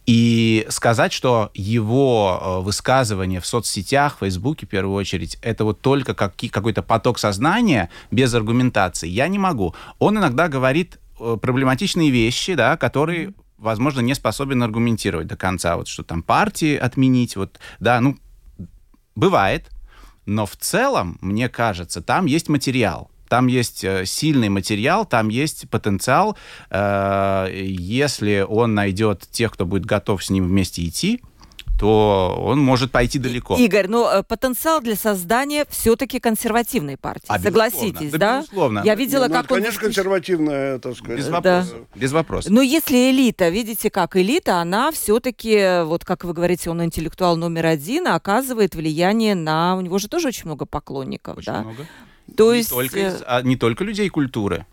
[0.07, 5.81] И сказать, что его э, высказывания в соцсетях, в Фейсбуке в первую очередь, это вот
[5.81, 9.75] только каки- какой-то поток сознания без аргументации, я не могу.
[9.99, 15.75] Он иногда говорит э, проблематичные вещи, да, которые, возможно, не способен аргументировать до конца.
[15.77, 18.17] Вот что там партии отменить, вот, да, ну,
[19.17, 19.69] бывает.
[20.25, 23.09] Но в целом, мне кажется, там есть материал.
[23.27, 26.37] Там есть э, сильный материал, там есть потенциал.
[26.69, 31.21] Э, если он найдет тех, кто будет готов с ним вместе идти,
[31.79, 33.55] то он может пойти далеко.
[33.57, 37.25] Игорь, ну э, потенциал для создания все-таки консервативной партии.
[37.27, 37.39] А.
[37.39, 38.37] Согласитесь, Да, да?
[38.41, 38.81] безусловно.
[38.83, 39.59] Я видела, Ну, как это, он...
[39.61, 41.17] конечно, консервативная, так сказать.
[41.17, 41.31] Без Да.
[41.31, 41.77] вопросов.
[41.95, 42.51] Без вопросов.
[42.51, 47.67] Но если элита, видите, как элита, она все-таки, вот как вы говорите, он интеллектуал номер
[47.67, 49.75] один, а оказывает влияние на...
[49.77, 51.61] У него же тоже очень много поклонников, Очень да?
[51.61, 51.85] много.
[52.35, 52.69] То не, есть...
[52.71, 54.65] только, э, из- а не только людей культуры.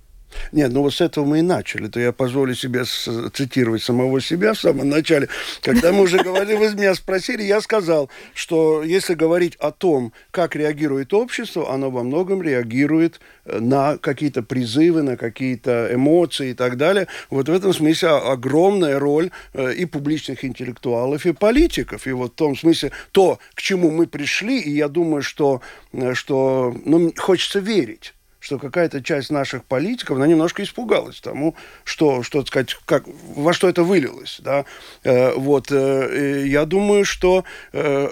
[0.53, 1.89] Нет, ну вот с этого мы и начали.
[1.89, 5.28] То я позволю себе цитировать самого себя в самом начале.
[5.62, 10.57] Когда мы уже говорили, вы меня спросили, я сказал, что если говорить о том, как
[10.57, 16.76] реагирует общество, оно во многом реагирует э, на какие-то призывы, на какие-то эмоции и так
[16.76, 17.07] далее.
[17.30, 22.07] Вот в этом смысле огромная роль э, и публичных интеллектуалов, и политиков.
[22.07, 25.61] И вот в том смысле то, к чему мы пришли, и я думаю, что,
[25.93, 28.14] э, что ну, хочется верить
[28.45, 33.55] что какая-то часть наших политиков, она немножко испугалась тому, что, что так сказать, как, во
[33.55, 34.38] что это вылилось.
[34.45, 34.66] Да?
[35.03, 38.09] Э, вот, э, я думаю, что э,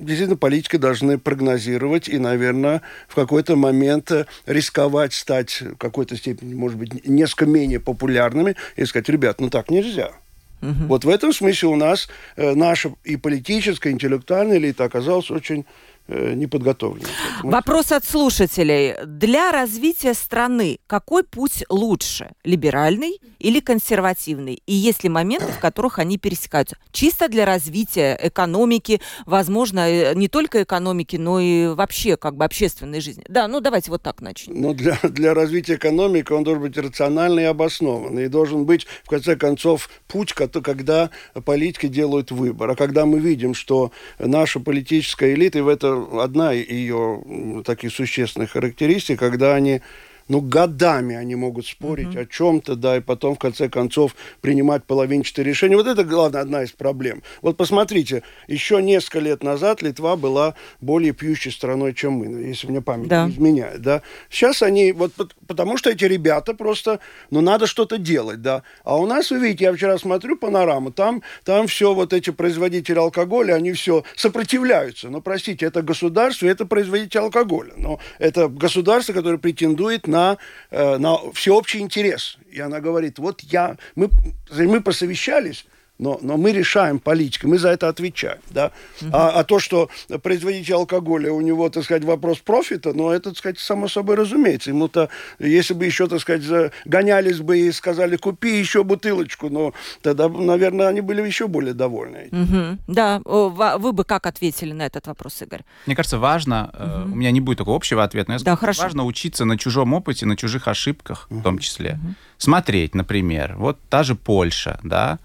[0.00, 6.54] действительно политики должны прогнозировать и, наверное, в какой-то момент э, рисковать стать в какой-то степени,
[6.54, 10.12] может быть, несколько менее популярными и сказать, ребят, ну так нельзя.
[10.60, 15.64] Вот в этом смысле у нас э, наша и политическая, и интеллектуальная элита оказалась очень
[16.08, 17.06] э, не подготовлены.
[17.42, 18.94] Вопрос от слушателей.
[19.04, 22.30] Для развития страны какой путь лучше?
[22.44, 24.62] Либеральный или консервативный?
[24.66, 26.76] И есть ли моменты, в которых они пересекаются?
[26.92, 33.00] Чисто для развития экономики, возможно, э, не только экономики, но и вообще как бы общественной
[33.00, 33.24] жизни.
[33.28, 34.60] Да, ну давайте вот так начнем.
[34.60, 38.24] Ну, для, для развития экономики он должен быть рациональный и обоснованный.
[38.24, 41.10] И должен быть, в конце концов, путь, когда
[41.44, 42.70] политики делают выбор.
[42.70, 48.52] А когда мы видим, что наша политическая элита, и в это одна ее таких существенных
[48.52, 49.80] характеристик, когда они
[50.28, 52.22] ну, годами они могут спорить mm-hmm.
[52.22, 55.76] о чем-то, да, и потом, в конце концов, принимать половинчатые решения.
[55.76, 57.22] Вот это, главное, одна из проблем.
[57.42, 62.82] Вот посмотрите, еще несколько лет назад Литва была более пьющей страной, чем мы, если мне
[62.82, 63.26] память да.
[63.26, 64.02] не изменяет, да.
[64.28, 65.12] Сейчас они, вот
[65.46, 67.00] потому что эти ребята просто,
[67.30, 68.62] ну, надо что-то делать, да.
[68.84, 72.98] А у нас, вы видите, я вчера смотрю панораму, там, там все вот эти производители
[72.98, 75.08] алкоголя, они все сопротивляются.
[75.08, 77.72] Ну, простите, это государство, это производитель алкоголя.
[77.76, 80.38] Но это государство, которое претендует на на,
[80.70, 82.38] э, на всеобщий интерес.
[82.50, 84.10] И она говорит, вот я, мы,
[84.50, 85.64] мы посовещались,
[85.98, 88.72] но, но мы решаем политикой, мы за это отвечаем, да.
[89.02, 89.10] Угу.
[89.12, 89.90] А, а то, что
[90.22, 94.70] производитель алкоголя, у него, так сказать, вопрос профита, ну, это, так сказать, само собой разумеется.
[94.70, 100.28] Ему-то, если бы еще, так сказать, гонялись бы и сказали, купи еще бутылочку, но тогда,
[100.28, 102.28] наверное, они были еще более довольны.
[102.30, 102.94] Угу.
[102.94, 105.62] Да, вы бы как ответили на этот вопрос, Игорь?
[105.86, 107.14] Мне кажется, важно, угу.
[107.14, 108.82] у меня не будет такого общего ответа, но я да, скажу, хорошо.
[108.82, 111.40] важно учиться на чужом опыте, на чужих ошибках угу.
[111.40, 111.98] в том числе.
[112.02, 112.14] Угу.
[112.38, 115.18] Смотреть, например, вот та же Польша, да,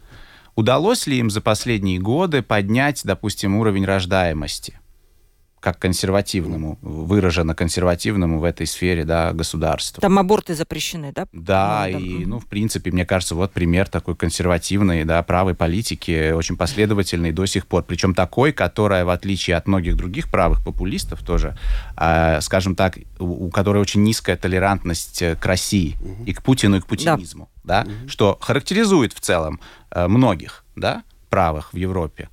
[0.56, 4.80] Удалось ли им за последние годы поднять, допустим, уровень рождаемости?
[5.64, 10.02] Как консервативному, выражено консервативному в этой сфере, да, государству.
[10.02, 11.26] Там аборты запрещены, да?
[11.32, 16.34] Да, ну, и, ну, в принципе, мне кажется, вот пример такой консервативной, да, правой политики,
[16.34, 17.84] очень последовательный до сих пор.
[17.84, 21.58] Причем такой, которая, в отличие от многих других правых популистов тоже,
[21.96, 26.26] э, скажем так, у, у которой очень низкая толерантность к России угу.
[26.26, 28.10] и к Путину, и к путинизму, да, да угу.
[28.10, 29.62] что характеризует в целом
[29.92, 32.28] э, многих, да, правых в Европе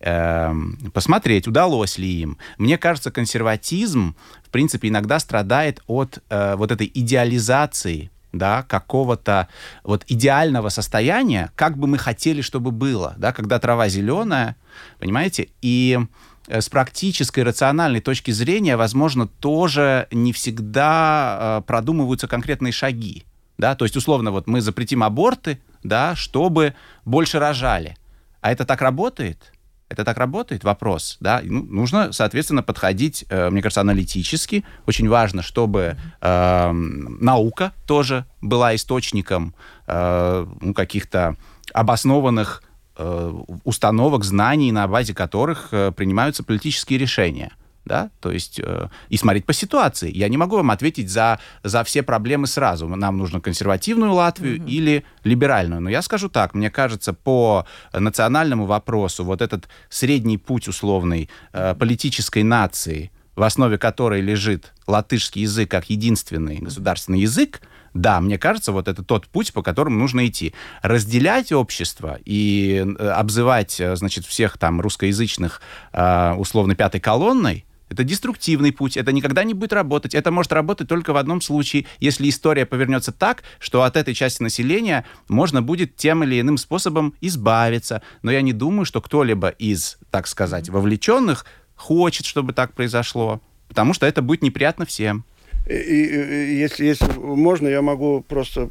[0.00, 0.54] э,
[0.92, 2.38] посмотреть, удалось ли им.
[2.58, 9.48] Мне кажется, консерватизм, в принципе, иногда страдает от э, вот этой идеализации да, какого-то
[9.84, 14.56] вот идеального состояния, как бы мы хотели, чтобы было, да, когда трава зеленая,
[14.98, 15.98] понимаете, и
[16.46, 23.24] э, с практической, рациональной точки зрения, возможно, тоже не всегда э, продумываются конкретные шаги,
[23.56, 26.74] да, то есть, условно, вот мы запретим аборты, да, чтобы
[27.04, 27.96] больше рожали.
[28.40, 29.52] А это так работает?
[29.88, 30.64] Это так работает?
[30.64, 31.40] Вопрос, да?
[31.42, 34.64] Ну, нужно, соответственно, подходить, э, мне кажется, аналитически.
[34.86, 39.54] Очень важно, чтобы э, наука тоже была источником
[39.86, 41.36] э, ну, каких-то
[41.72, 42.62] обоснованных
[42.96, 43.34] э,
[43.64, 47.52] установок, знаний, на базе которых э, принимаются политические решения
[47.84, 50.10] да, то есть э, и смотреть по ситуации.
[50.14, 52.86] Я не могу вам ответить за, за все проблемы сразу.
[52.86, 54.68] Нам нужно консервативную Латвию mm-hmm.
[54.68, 55.80] или либеральную.
[55.80, 61.74] Но я скажу так, мне кажется, по национальному вопросу вот этот средний путь условный э,
[61.74, 67.60] политической нации, в основе которой лежит латышский язык как единственный государственный язык,
[67.94, 70.54] да, мне кажется, вот это тот путь, по которому нужно идти.
[70.82, 75.60] Разделять общество и э, обзывать, э, значит, всех там русскоязычных
[75.92, 80.14] э, условно пятой колонной, это деструктивный путь, это никогда не будет работать.
[80.14, 84.42] Это может работать только в одном случае, если история повернется так, что от этой части
[84.42, 88.02] населения можно будет тем или иным способом избавиться.
[88.22, 93.94] Но я не думаю, что кто-либо из, так сказать, вовлеченных хочет, чтобы так произошло, потому
[93.94, 95.24] что это будет неприятно всем.
[95.66, 98.70] И, и, если, если можно, я могу просто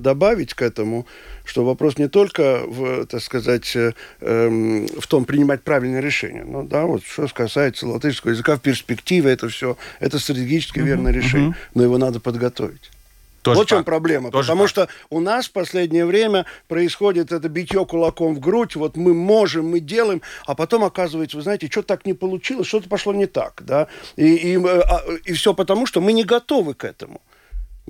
[0.00, 1.06] добавить к этому,
[1.44, 6.44] что вопрос не только в, так сказать, э, эм, в том, принимать правильное решение.
[6.44, 11.12] Ну, да, вот что касается латышского языка в перспективе, это все, это стратегически uh-huh, верное
[11.12, 11.70] решение, uh-huh.
[11.74, 12.90] но его надо подготовить.
[13.42, 14.30] Тоже вот в чем проблема.
[14.30, 14.70] Тоже потому так.
[14.70, 18.76] что у нас в последнее время происходит это битье кулаком в грудь.
[18.76, 22.88] Вот мы можем, мы делаем, а потом оказывается, вы знаете, что-то так не получилось, что-то
[22.88, 23.62] пошло не так.
[23.64, 23.88] Да?
[24.16, 27.22] И, и, э, а, и все потому, что мы не готовы к этому.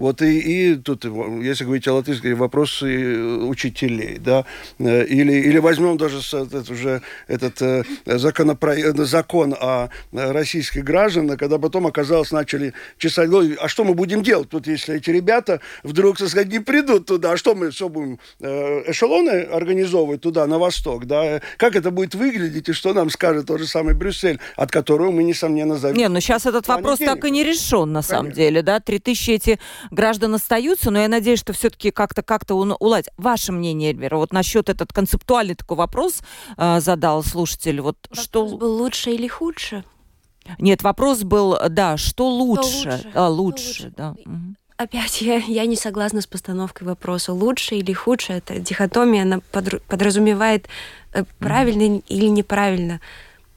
[0.01, 4.47] Вот и, и тут, если говорить о латышской, вопросы учителей, да,
[4.79, 8.79] э, или, или возьмем даже этот, уже этот э, законопро...
[9.05, 13.29] закон о российских гражданах, когда потом оказалось, начали чесать
[13.61, 17.33] а что мы будем делать тут, если эти ребята вдруг, так сказать, не придут туда,
[17.33, 22.15] а что мы все будем э, эшелоны организовывать туда, на восток, да, как это будет
[22.15, 26.01] выглядеть и что нам скажет тот же самый Брюссель, от которого мы, несомненно, зависим.
[26.01, 28.03] Не, ну сейчас этот вопрос так и не решен, на Конечно.
[28.03, 29.59] самом деле, да, три тысячи эти
[29.91, 33.11] граждан остаются, но я надеюсь, что все-таки как-то как-то уладить.
[33.17, 36.21] Ваше мнение, Эльвира, вот насчет этот концептуальный такой вопрос
[36.57, 37.81] э, задал слушатель.
[37.81, 39.85] Вот вопрос что был лучше или худше?
[40.59, 42.91] Нет, вопрос был, да, что лучше?
[42.91, 43.11] лучше?
[43.15, 43.93] А, лучше, лучше?
[43.97, 44.15] да.
[44.77, 47.35] Опять я, я не согласна с постановкой вопроса.
[47.35, 49.41] Лучше или худше, это дихотомия, она
[49.89, 50.69] подразумевает
[51.13, 53.01] э, правильно или неправильно.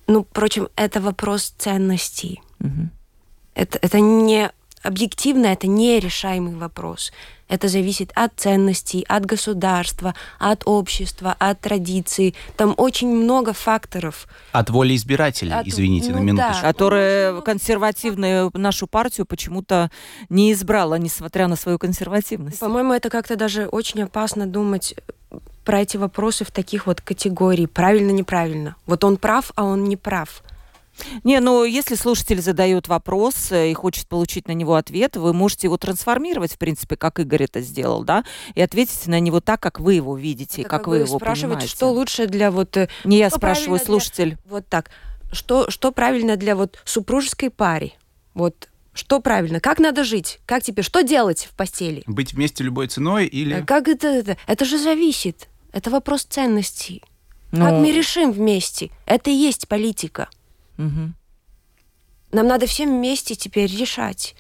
[0.07, 2.41] Ну, впрочем, это вопрос ценностей.
[2.59, 2.91] Мгм.
[3.55, 4.51] Это, это не
[4.83, 7.11] объективно, это нерешаемый вопрос.
[7.49, 12.35] Это зависит от ценностей, от государства, от общества, от традиций.
[12.57, 14.27] Там очень много факторов.
[14.53, 16.61] От воли избирателей, От- извините, на ну минуточку.
[16.61, 16.67] да.
[16.67, 19.91] Которая консервативную нашу партию почему-то
[20.29, 22.59] не избрала, несмотря на свою консервативность.
[22.59, 24.95] По-моему, это как-то даже очень опасно думать
[25.31, 27.67] э, про эти вопросы в таких вот категорий.
[27.67, 28.75] Правильно-неправильно.
[28.87, 30.41] Вот он прав, а он не прав.
[31.23, 35.67] Не, ну если слушатель задает вопрос э, и хочет получить на него ответ, вы можете
[35.67, 38.23] его трансформировать, в принципе, как Игорь это сделал, да,
[38.55, 41.67] и ответить на него так, как вы его видите, Это как, вы его спрашиваете, понимаете.
[41.75, 42.77] что лучше для вот...
[42.77, 44.37] э, Не я спрашиваю, правильно для- слушатель.
[44.45, 44.91] Вот так.
[45.31, 47.93] Что, что правильно для вот супружеской паре?
[48.35, 49.59] Вот что правильно?
[49.59, 50.39] Как надо жить?
[50.45, 50.85] Как теперь?
[50.85, 52.03] Что делать в постели?
[52.05, 53.55] Быть вместе любой ценой или...
[53.61, 54.37] Э, Как это, это?
[54.45, 55.47] Это же зависит.
[55.71, 57.01] Это вопрос ценностей.
[57.49, 58.91] Как Ну, мы решим вместе?
[59.07, 60.29] Это и есть политика.
[60.77, 61.15] Мгм.
[62.31, 64.35] Нам надо всем вместе теперь решать.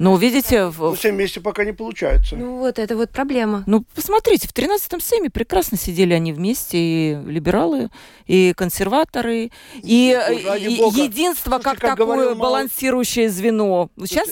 [0.00, 2.34] Ну, видите, в- Ну, все вместе пока не получается.
[2.36, 3.62] Ну вот, это вот проблема.
[3.66, 7.90] Ну, посмотрите, в 13-м Сейме прекрасно сидели они вместе, и либералы,
[8.26, 9.52] и консерваторы,
[9.82, 13.88] и, Ну, ради и единство Слушайте, как, как такое балансирующее звено.
[14.04, 14.30] Сейчас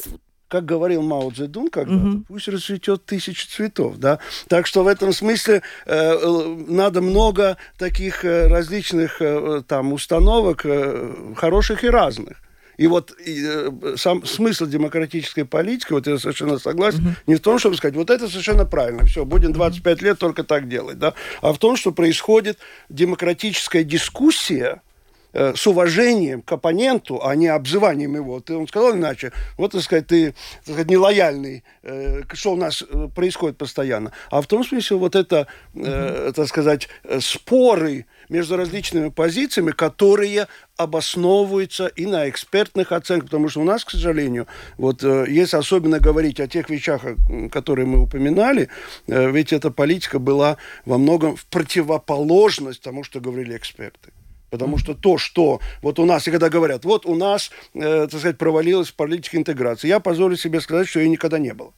[0.52, 2.24] как говорил Мао Цзэдун когда-то, Мгм.
[2.28, 4.18] пусть расцветет тысяча цветов, да.
[4.48, 11.32] Так что в этом смысле э, надо много таких э, различных э, там установок, э,
[11.36, 12.36] хороших и разных.
[12.76, 17.58] И вот и, э, сам смысл демократической политики, вот я совершенно согласен, не в том,
[17.58, 21.52] чтобы сказать, вот это совершенно правильно, все, будем 25 лет только так делать, да, а
[21.54, 22.58] в том, что происходит
[22.90, 24.82] демократическая дискуссия,
[25.32, 28.40] э, с уважением к оппоненту, а не обзыванием его.
[28.40, 32.82] Ты, он сказал иначе, вот, так сказать, ты так сказать, нелояльный, э, что у нас
[32.82, 34.12] э, происходит постоянно.
[34.30, 40.48] А в том смысле вот это, э, так сказать, э, споры между различными позициями, которые
[40.76, 44.46] обосновываются и на экспертных оценках, потому что у нас, к сожалению,
[44.78, 47.02] вот если особенно говорить о тех вещах,
[47.50, 48.70] которые мы упоминали,
[49.06, 50.56] ведь эта политика была
[50.86, 54.12] во многом в противоположность тому, что говорили эксперты.
[54.52, 58.20] Потому что то, что вот у нас, и когда говорят, вот у нас, э, так
[58.20, 61.72] сказать, провалилась политика интеграции, я позволю себе сказать, что ее никогда не было.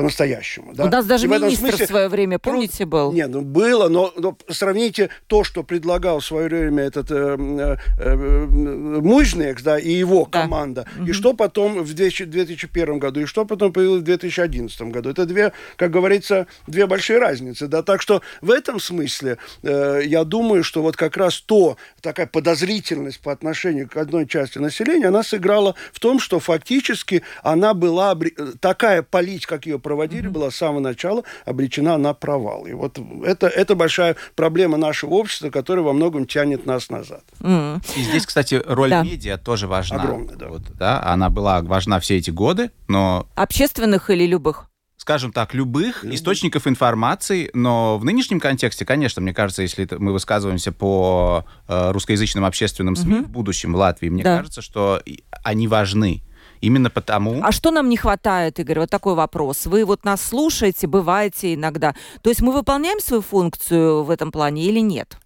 [0.00, 0.72] По-настоящему.
[0.74, 0.84] Да?
[0.84, 3.12] у нас даже И министр смысле в свое время, помните, был?
[3.12, 7.76] Нет, ну было, но, но сравните то, что предлагал в свое время этот э, э,
[7.98, 10.42] э, Мужникс, да, и его Да.
[10.42, 15.10] команда, и что потом в 2000 2001 году, и что потом появилось в 2011 году.
[15.10, 20.24] Это две, как говорится, две большие разницы, да, так что в этом смысле э, я
[20.24, 25.22] думаю, что вот как раз то, такая подозрительность по отношению к одной части населения, она
[25.22, 30.56] сыграла в том, что фактически она была, э, такая политика, как ее проводили, была с
[30.56, 32.64] самого начала обречена на провал.
[32.66, 37.24] И вот это, это большая проблема нашего общества, которая во многом тянет нас назад.
[37.40, 37.82] М.
[37.96, 39.02] И здесь, кстати, роль Да.
[39.02, 40.00] медиа тоже важна.
[40.00, 40.46] Огромная, да.
[40.46, 41.02] Вот, да.
[41.02, 44.66] Она была важна все эти годы, но Общественных или любых?
[44.96, 50.12] скажем так, любых источников информации, но в нынешнем контексте, конечно, мне кажется, если это мы
[50.12, 54.36] высказываемся по э, русскоязычным общественным СМИ в будущем в Латвии, мне Да.
[54.36, 55.02] кажется, что
[55.42, 56.22] они важны.
[56.60, 57.42] Именно потому...
[57.42, 58.80] А что нам не хватает, Игорь?
[58.80, 59.66] Вот такой вопрос.
[59.66, 61.94] Вы вот нас слушаете, бываете иногда.
[62.22, 65.16] То есть мы выполняем свою функцию в этом плане или нет?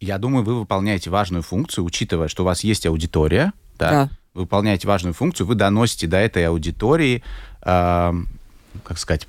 [0.00, 4.10] Я думаю, вы выполняете важную функцию, учитывая, что у вас есть аудитория, да, Да.
[4.34, 7.22] вы выполняете важную функцию, вы доносите до этой аудитории,
[7.62, 8.12] э,
[8.84, 9.26] как сказать,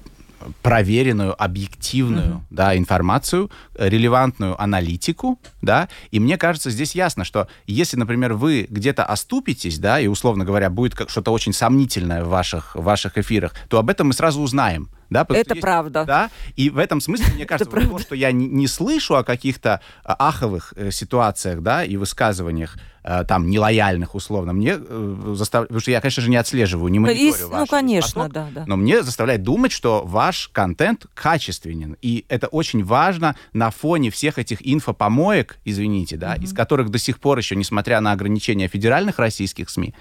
[0.62, 8.34] проверенную, объективную да, информацию, релевантную аналитику, да, и мне кажется, здесь ясно, что если, например,
[8.34, 12.84] вы где-то оступитесь, да, и, условно говоря, будет как что-то очень сомнительное в ваших, в
[12.84, 14.90] ваших эфирах, то об этом мы сразу узнаем.
[15.10, 16.06] Да, потому Это что правда.
[16.06, 19.24] Да, и в этом смысле, мне кажется, вот то, что я не, не слышу о
[19.24, 25.70] каких-то а, аховых э, ситуациях, да, и высказываниях, э, там, нелояльных, условно, мне э, заставляет...
[25.70, 28.48] Потому что я, конечно же, не отслеживаю, не мониторю Есть, ваш ну, конечно, поток, да,
[28.54, 28.64] да.
[28.68, 31.98] но мне заставляет думать, что ваш контент качественен.
[32.02, 37.20] И это очень важно на фоне всех этих инфопомоек, извините, да, из которых до сих
[37.20, 39.96] пор еще, несмотря на ограничения федеральных российских СМИ,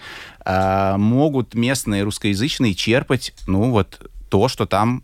[0.45, 5.03] э, могут местные русскоязычные черпать, ну, вот то, что там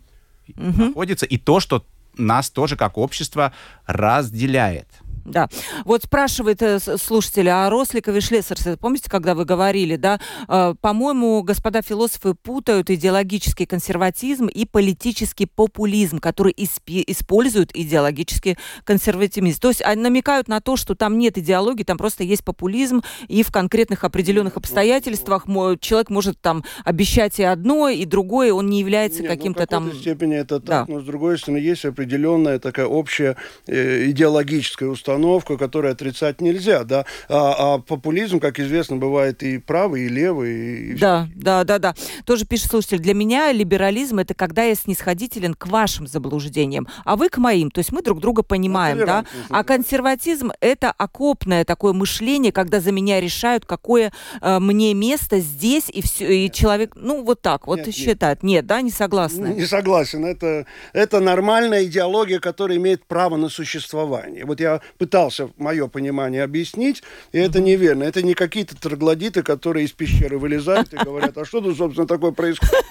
[0.55, 1.85] находится, и то, что
[2.17, 3.51] нас тоже как общество
[3.85, 4.87] разделяет.
[5.25, 5.49] Да.
[5.85, 11.41] Вот спрашивает э, слушатель, а Росликов и Шлессерс, помните, когда вы говорили, да, э, по-моему,
[11.41, 19.51] господа философы путают идеологический консерватизм и политический популизм, который используют идеологический консерватизм.
[19.59, 23.41] То есть они намекают на то, что там нет идеологии, там просто есть популизм, и
[23.41, 25.45] в конкретных определенных обстоятельствах
[25.79, 29.89] человек может там обещать и одно, и другое, он не является ну, каким-то ну, там...
[29.89, 30.93] В степени это так, да.
[30.93, 36.83] но с другой стороны есть определенная такая общая э, идеологическая установка, установка, которую отрицать нельзя,
[36.83, 37.05] да.
[37.29, 40.91] А, а популизм, как известно, бывает и правый, и левый.
[40.91, 41.95] И да, да, да, да.
[42.25, 47.29] Тоже пишет слушатель, для меня либерализм это когда я снисходителен к вашим заблуждениям, а вы
[47.29, 47.71] к моим.
[47.71, 49.25] То есть мы друг друга понимаем, ну, да.
[49.49, 54.11] А консерватизм это окопное такое мышление, когда за меня решают, какое
[54.41, 58.43] э, мне место здесь, и все, и человек, ну вот так вот нет, считает.
[58.43, 58.55] Нет.
[58.55, 59.47] нет, да, не согласны?
[59.47, 60.25] Не, не согласен.
[60.25, 64.45] Это, это нормальная идеология, которая имеет право на существование.
[64.45, 68.03] Вот я пытался, мое понимание, объяснить, и это неверно.
[68.03, 72.31] Это не какие-то троглодиты, которые из пещеры вылезают и говорят, а что тут, собственно, такое
[72.31, 72.83] происходит?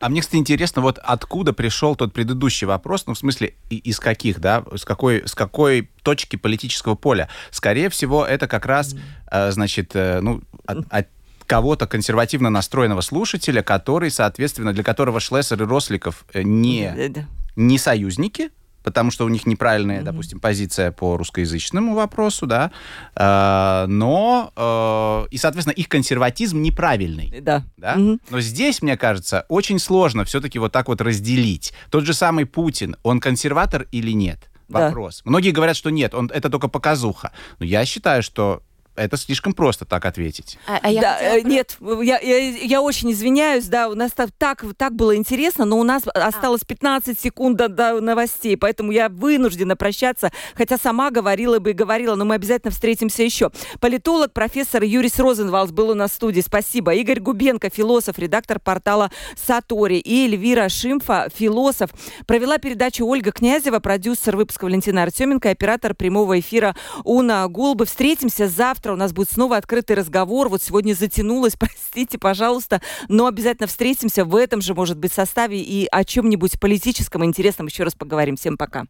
[0.00, 4.40] А мне, кстати, интересно, вот откуда пришел тот предыдущий вопрос, ну, в смысле, из каких,
[4.40, 7.28] да, с какой, с какой точки политического поля?
[7.50, 8.96] Скорее всего, это как раз,
[9.30, 11.08] э, значит, э, ну, от, от
[11.46, 17.14] кого-то консервативно настроенного слушателя, который, соответственно, для которого Шлессер и Росликов э, не,
[17.56, 18.50] не союзники,
[18.84, 20.04] потому что у них неправильная, mm-hmm.
[20.04, 22.70] допустим, позиция по русскоязычному вопросу, да,
[23.16, 27.40] э, но э, и, соответственно, их консерватизм неправильный.
[27.40, 27.64] Да.
[27.76, 27.96] да?
[27.96, 28.20] Mm-hmm.
[28.30, 31.72] Но здесь, мне кажется, очень сложно все-таки вот так вот разделить.
[31.90, 34.50] Тот же самый Путин, он консерватор или нет?
[34.68, 35.22] Вопрос.
[35.24, 35.30] Да.
[35.30, 37.32] Многие говорят, что нет, он это только показуха.
[37.58, 38.62] Но я считаю, что
[38.96, 40.58] это слишком просто так ответить.
[40.66, 41.36] А, а я да, хотела...
[41.36, 45.78] Э, нет, я, я, я очень извиняюсь, да, у нас так, так было интересно, но
[45.78, 46.26] у нас а.
[46.26, 51.72] осталось 15 секунд до, до новостей, поэтому я вынуждена прощаться, хотя сама говорила бы и
[51.72, 53.50] говорила, но мы обязательно встретимся еще.
[53.80, 56.94] Политолог, профессор Юрис Розенвалс был у нас в студии, спасибо.
[56.94, 61.90] Игорь Губенко, философ, редактор портала Сатори, и Эльвира Шимфа, философ.
[62.26, 67.86] Провела передачу Ольга Князева, продюсер выпуска Валентина Артеменко, оператор прямого эфира Уна Гулбы.
[67.86, 70.50] Встретимся завтра завтра у нас будет снова открытый разговор.
[70.50, 75.88] Вот сегодня затянулось, простите, пожалуйста, но обязательно встретимся в этом же, может быть, составе и
[75.90, 78.36] о чем-нибудь политическом интересном еще раз поговорим.
[78.36, 78.84] Всем пока.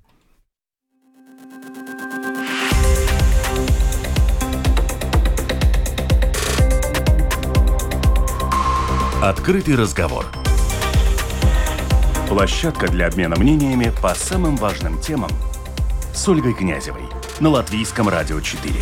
[9.22, 10.26] Открытый разговор.
[12.28, 15.30] Площадка для обмена мнениями по самым важным темам
[16.12, 17.04] с Ольгой Князевой
[17.40, 18.72] на Латвийском радио 4.